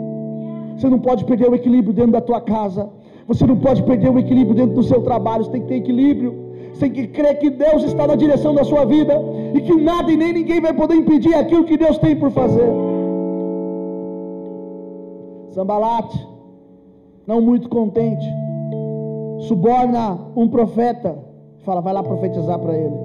Você 0.76 0.90
não 0.90 1.00
pode 1.00 1.26
perder 1.26 1.50
o 1.50 1.56
equilíbrio 1.56 1.94
dentro 1.94 2.12
da 2.12 2.22
tua 2.22 2.42
casa. 2.42 2.90
Você 3.28 3.46
não 3.46 3.58
pode 3.58 3.82
perder 3.84 4.10
o 4.10 4.20
equilíbrio 4.20 4.56
dentro 4.56 4.76
do 4.76 4.84
seu 4.84 5.02
trabalho. 5.02 5.44
Você 5.44 5.52
tem 5.52 5.62
que 5.62 5.68
ter 5.68 5.76
equilíbrio. 5.76 6.36
Você 6.74 6.82
tem 6.82 6.92
que 6.92 7.08
crer 7.08 7.40
que 7.40 7.50
Deus 7.50 7.84
está 7.84 8.06
na 8.06 8.16
direção 8.16 8.54
da 8.54 8.64
sua 8.64 8.86
vida 8.86 9.20
e 9.56 9.62
que 9.62 9.74
nada 9.76 10.12
e 10.12 10.18
nem 10.18 10.34
ninguém 10.34 10.62
vai 10.62 10.74
poder 10.74 10.96
impedir 10.96 11.34
aquilo 11.34 11.64
que 11.64 11.78
Deus 11.78 11.98
tem 11.98 12.16
por 12.16 12.30
fazer. 12.30 12.87
Sambalate, 15.52 16.28
não 17.26 17.42
muito 17.42 17.70
contente, 17.70 18.26
suborna 19.48 20.20
um 20.36 20.48
profeta, 20.48 21.18
fala, 21.64 21.82
vai 21.82 21.94
lá 21.94 22.04
profetizar 22.04 22.60
para 22.60 22.76
ele. 22.76 22.96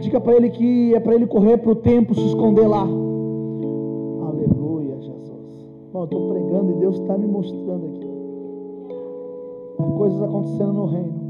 Diga 0.00 0.20
para 0.20 0.34
ele 0.34 0.50
que 0.50 0.94
é 0.94 1.00
para 1.00 1.14
ele 1.14 1.26
correr 1.26 1.56
para 1.58 1.70
o 1.70 1.76
templo, 1.76 2.14
se 2.14 2.26
esconder 2.26 2.66
lá. 2.66 2.82
Aleluia, 2.82 4.96
Jesus. 5.00 5.66
Bom, 5.92 6.00
eu 6.00 6.04
estou 6.04 6.30
pregando 6.30 6.72
e 6.72 6.74
Deus 6.80 6.98
está 6.98 7.16
me 7.16 7.26
mostrando 7.26 7.86
aqui. 7.86 8.02
Coisas 9.96 10.22
acontecendo 10.22 10.72
no 10.72 10.86
reino. 10.86 11.22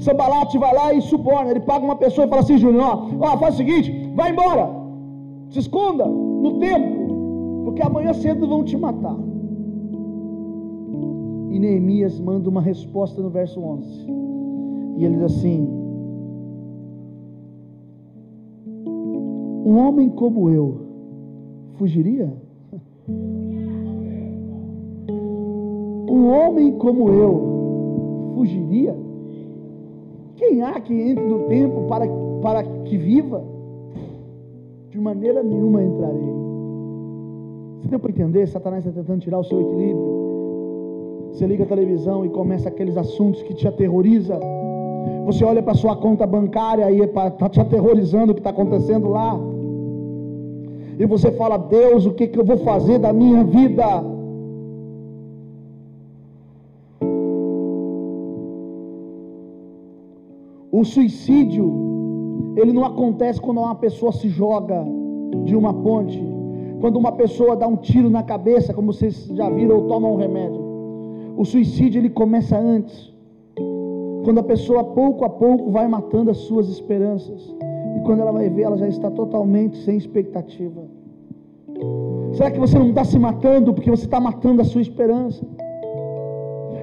Sambalat 0.00 0.56
vai 0.56 0.74
lá 0.74 0.92
e 0.94 1.00
suborna. 1.02 1.50
Ele 1.50 1.60
paga 1.60 1.84
uma 1.84 1.96
pessoa 1.96 2.26
e 2.26 2.30
fala 2.30 2.42
assim: 2.42 2.58
Júnior, 2.58 2.84
ó, 2.84 3.06
ó, 3.20 3.38
faz 3.38 3.54
o 3.54 3.58
seguinte, 3.58 4.12
vai 4.14 4.30
embora, 4.30 4.70
se 5.50 5.58
esconda 5.58 6.06
no 6.42 6.58
templo, 6.58 7.62
porque 7.64 7.82
amanhã 7.82 8.12
cedo 8.12 8.46
vão 8.46 8.64
te 8.64 8.76
matar. 8.76 9.16
E 11.50 11.58
Neemias 11.58 12.20
manda 12.20 12.48
uma 12.48 12.60
resposta 12.60 13.20
no 13.20 13.30
verso 13.30 13.60
11. 13.60 14.06
E 14.96 15.04
ele 15.04 15.14
diz 15.14 15.24
assim: 15.24 15.68
Um 19.64 19.76
homem 19.78 20.08
como 20.10 20.50
eu 20.50 20.76
fugiria? 21.74 22.32
Um 26.10 26.30
homem 26.30 26.72
como 26.78 27.10
eu 27.10 28.32
fugiria? 28.34 28.96
Quem 30.36 30.62
há 30.62 30.80
que 30.80 30.94
entre 30.94 31.24
no 31.24 31.44
tempo 31.48 31.82
para, 31.88 32.06
para 32.40 32.62
que 32.62 32.96
viva? 32.96 33.44
De 34.98 35.04
maneira 35.04 35.44
nenhuma 35.44 35.80
entrarei. 35.80 36.34
Você 37.80 37.88
deu 37.88 38.00
para 38.00 38.10
entender? 38.10 38.48
Satanás 38.48 38.84
está 38.84 39.00
tentando 39.00 39.20
tirar 39.20 39.38
o 39.38 39.44
seu 39.44 39.60
equilíbrio. 39.60 41.30
Você 41.30 41.46
liga 41.46 41.62
a 41.62 41.66
televisão 41.68 42.26
e 42.26 42.28
começa 42.30 42.68
aqueles 42.68 42.96
assuntos 42.96 43.40
que 43.44 43.54
te 43.54 43.68
aterroriza. 43.68 44.40
Você 45.24 45.44
olha 45.44 45.62
para 45.62 45.74
sua 45.74 45.94
conta 45.94 46.26
bancária 46.26 46.90
e 46.90 46.98
está 46.98 47.48
te 47.48 47.60
aterrorizando 47.60 48.32
o 48.32 48.34
que 48.34 48.40
está 48.40 48.50
acontecendo 48.50 49.08
lá. 49.08 49.38
E 50.98 51.06
você 51.06 51.30
fala, 51.30 51.56
Deus, 51.58 52.04
o 52.04 52.12
que, 52.14 52.26
que 52.26 52.40
eu 52.40 52.44
vou 52.44 52.56
fazer 52.56 52.98
da 52.98 53.12
minha 53.12 53.44
vida? 53.44 54.04
O 60.72 60.82
suicídio, 60.82 61.87
ele 62.60 62.72
não 62.72 62.84
acontece 62.84 63.40
quando 63.40 63.58
uma 63.58 63.74
pessoa 63.74 64.12
se 64.12 64.28
joga 64.28 64.84
de 65.44 65.54
uma 65.54 65.72
ponte, 65.72 66.22
quando 66.80 66.96
uma 66.96 67.12
pessoa 67.12 67.56
dá 67.56 67.66
um 67.66 67.76
tiro 67.76 68.10
na 68.10 68.22
cabeça, 68.22 68.74
como 68.74 68.92
vocês 68.92 69.26
já 69.34 69.48
viram, 69.48 69.76
ou 69.76 69.86
toma 69.86 70.08
um 70.08 70.16
remédio. 70.16 70.60
O 71.36 71.44
suicídio 71.44 72.00
ele 72.00 72.10
começa 72.10 72.58
antes, 72.58 73.14
quando 74.24 74.38
a 74.38 74.42
pessoa 74.42 74.82
pouco 74.84 75.24
a 75.24 75.30
pouco 75.30 75.70
vai 75.70 75.86
matando 75.86 76.30
as 76.30 76.38
suas 76.38 76.68
esperanças, 76.68 77.54
e 77.96 78.00
quando 78.00 78.20
ela 78.20 78.32
vai 78.32 78.48
ver, 78.48 78.62
ela 78.62 78.76
já 78.76 78.88
está 78.88 79.10
totalmente 79.10 79.76
sem 79.78 79.96
expectativa. 79.96 80.82
Será 82.32 82.50
que 82.50 82.58
você 82.58 82.78
não 82.78 82.88
está 82.88 83.04
se 83.04 83.18
matando 83.18 83.72
porque 83.72 83.90
você 83.90 84.04
está 84.04 84.20
matando 84.20 84.62
a 84.62 84.64
sua 84.64 84.82
esperança? 84.82 85.46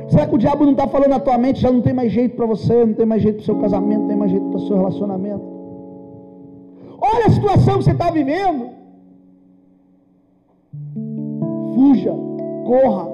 Será 0.08 0.28
que 0.28 0.36
o 0.36 0.38
diabo 0.38 0.64
não 0.64 0.72
está 0.72 0.88
falando 0.88 1.10
na 1.10 1.20
tua 1.20 1.38
mente, 1.38 1.62
já 1.62 1.72
não 1.72 1.82
tem 1.82 1.94
mais 1.94 2.12
jeito 2.12 2.36
para 2.36 2.46
você, 2.46 2.86
não 2.86 2.94
tem 2.94 3.06
mais 3.06 3.22
jeito 3.22 3.38
para 3.38 3.44
o 3.44 3.46
seu 3.46 3.56
casamento, 3.56 4.02
não 4.02 4.08
tem 4.08 4.18
mais 4.18 4.32
jeito 4.32 4.46
para 4.48 4.58
o 4.58 4.68
seu 4.68 4.78
relacionamento? 4.78 5.55
Olha 7.14 7.26
a 7.28 7.30
situação 7.30 7.78
que 7.78 7.84
você 7.84 7.92
está 7.92 8.10
vivendo. 8.10 8.70
Fuja, 11.76 12.14
corra. 12.66 13.06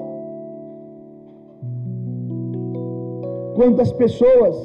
Quantas 3.56 3.92
pessoas, 3.92 4.56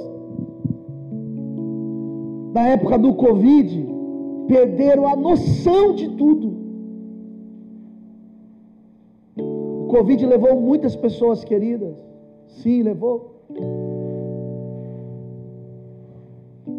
na 2.53 2.69
época 2.69 2.97
do 2.97 3.13
Covid, 3.15 3.85
perderam 4.47 5.05
a 5.07 5.15
noção 5.15 5.93
de 5.93 6.07
tudo. 6.15 6.55
O 9.37 9.87
Covid 9.89 10.25
levou 10.25 10.59
muitas 10.61 10.95
pessoas 10.95 11.43
queridas. 11.43 11.95
Sim, 12.47 12.83
levou. 12.83 13.17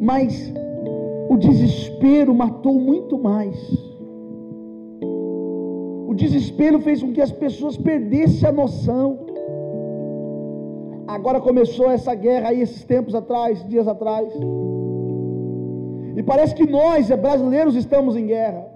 Mas 0.01 0.53
o 1.29 1.37
desespero 1.37 2.35
matou 2.35 2.75
muito 2.75 3.19
mais. 3.19 3.57
O 6.09 6.15
desespero 6.15 6.81
fez 6.81 7.03
com 7.03 7.13
que 7.13 7.21
as 7.21 7.31
pessoas 7.31 7.77
perdessem 7.77 8.49
a 8.49 8.53
noção. 8.53 9.19
Agora 11.07 11.41
começou 11.41 11.91
essa 11.91 12.15
guerra 12.15 12.49
aí 12.49 12.61
esses 12.61 12.85
tempos 12.85 13.15
atrás, 13.15 13.67
dias 13.69 13.87
atrás. 13.87 14.33
E 16.17 16.23
parece 16.23 16.55
que 16.55 16.69
nós, 16.69 17.09
brasileiros, 17.11 17.77
estamos 17.77 18.17
em 18.17 18.27
guerra. 18.27 18.67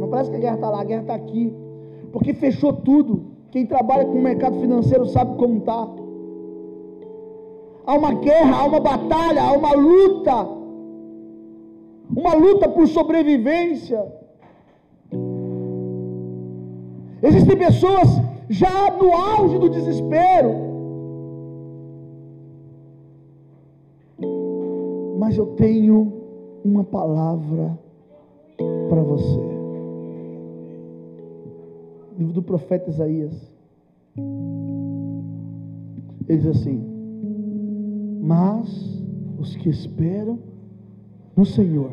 Não 0.00 0.08
parece 0.08 0.30
que 0.30 0.36
a 0.36 0.40
guerra 0.40 0.54
está 0.54 0.70
lá, 0.70 0.80
a 0.80 0.84
guerra 0.84 1.02
está 1.02 1.14
aqui. 1.14 1.52
Porque 2.12 2.32
fechou 2.32 2.72
tudo. 2.72 3.26
Quem 3.50 3.66
trabalha 3.66 4.04
com 4.04 4.12
o 4.12 4.22
mercado 4.22 4.60
financeiro 4.60 5.06
sabe 5.06 5.36
como 5.36 5.58
está 5.58 5.88
há 7.88 7.94
uma 7.94 8.12
guerra, 8.12 8.56
há 8.58 8.64
uma 8.66 8.80
batalha, 8.80 9.42
há 9.42 9.52
uma 9.52 9.72
luta, 9.72 10.46
uma 12.14 12.34
luta 12.34 12.68
por 12.68 12.86
sobrevivência. 12.88 14.04
Existem 17.22 17.56
pessoas 17.56 18.08
já 18.48 18.90
no 18.96 19.12
auge 19.12 19.58
do 19.58 19.68
desespero, 19.68 20.54
mas 25.18 25.36
eu 25.36 25.46
tenho 25.48 26.12
uma 26.64 26.84
palavra 26.84 27.78
para 28.88 29.02
você. 29.02 29.40
Livro 32.16 32.32
do 32.32 32.42
profeta 32.42 32.90
Isaías. 32.90 33.52
Ele 36.28 36.38
diz 36.38 36.46
assim: 36.46 36.98
mas 38.20 39.02
os 39.38 39.56
que 39.56 39.70
esperam 39.70 40.38
no 41.38 41.46
Senhor 41.46 41.92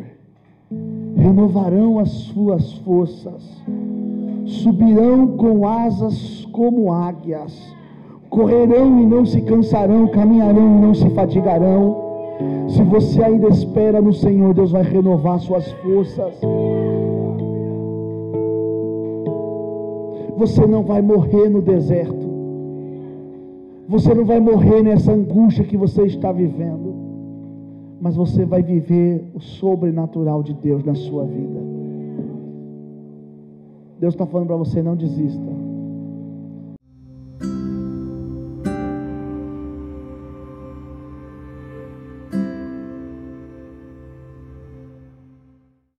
renovarão 1.15 1.99
as 1.99 2.09
suas 2.09 2.73
forças, 2.79 3.43
subirão 4.43 5.37
com 5.37 5.67
asas 5.67 6.45
como 6.51 6.91
águias, 6.91 7.53
correrão 8.27 8.99
e 8.99 9.05
não 9.05 9.23
se 9.23 9.39
cansarão, 9.41 10.07
caminharão 10.07 10.77
e 10.77 10.81
não 10.81 10.95
se 10.95 11.07
fatigarão. 11.11 11.95
Se 12.69 12.81
você 12.81 13.21
ainda 13.21 13.47
espera 13.49 14.01
no 14.01 14.11
Senhor, 14.11 14.51
Deus 14.55 14.71
vai 14.71 14.81
renovar 14.81 15.39
suas 15.39 15.71
forças. 15.73 16.33
Você 20.37 20.65
não 20.65 20.81
vai 20.81 21.03
morrer 21.03 21.49
no 21.49 21.61
deserto. 21.61 22.25
Você 23.87 24.11
não 24.11 24.25
vai 24.25 24.39
morrer 24.39 24.81
nessa 24.81 25.11
angústia 25.11 25.63
que 25.63 25.77
você 25.77 26.01
está 26.07 26.31
vivendo, 26.31 27.04
mas 27.99 28.15
você 28.15 28.45
vai 28.45 28.61
viver 28.61 29.23
o 29.33 29.39
sobrenatural 29.39 30.43
de 30.43 30.53
Deus 30.53 30.83
na 30.83 30.95
sua 30.95 31.25
vida. 31.25 31.59
Deus 33.99 34.13
está 34.13 34.25
falando 34.25 34.47
para 34.47 34.57
você: 34.57 34.81
não 34.81 34.95
desista. 34.95 35.54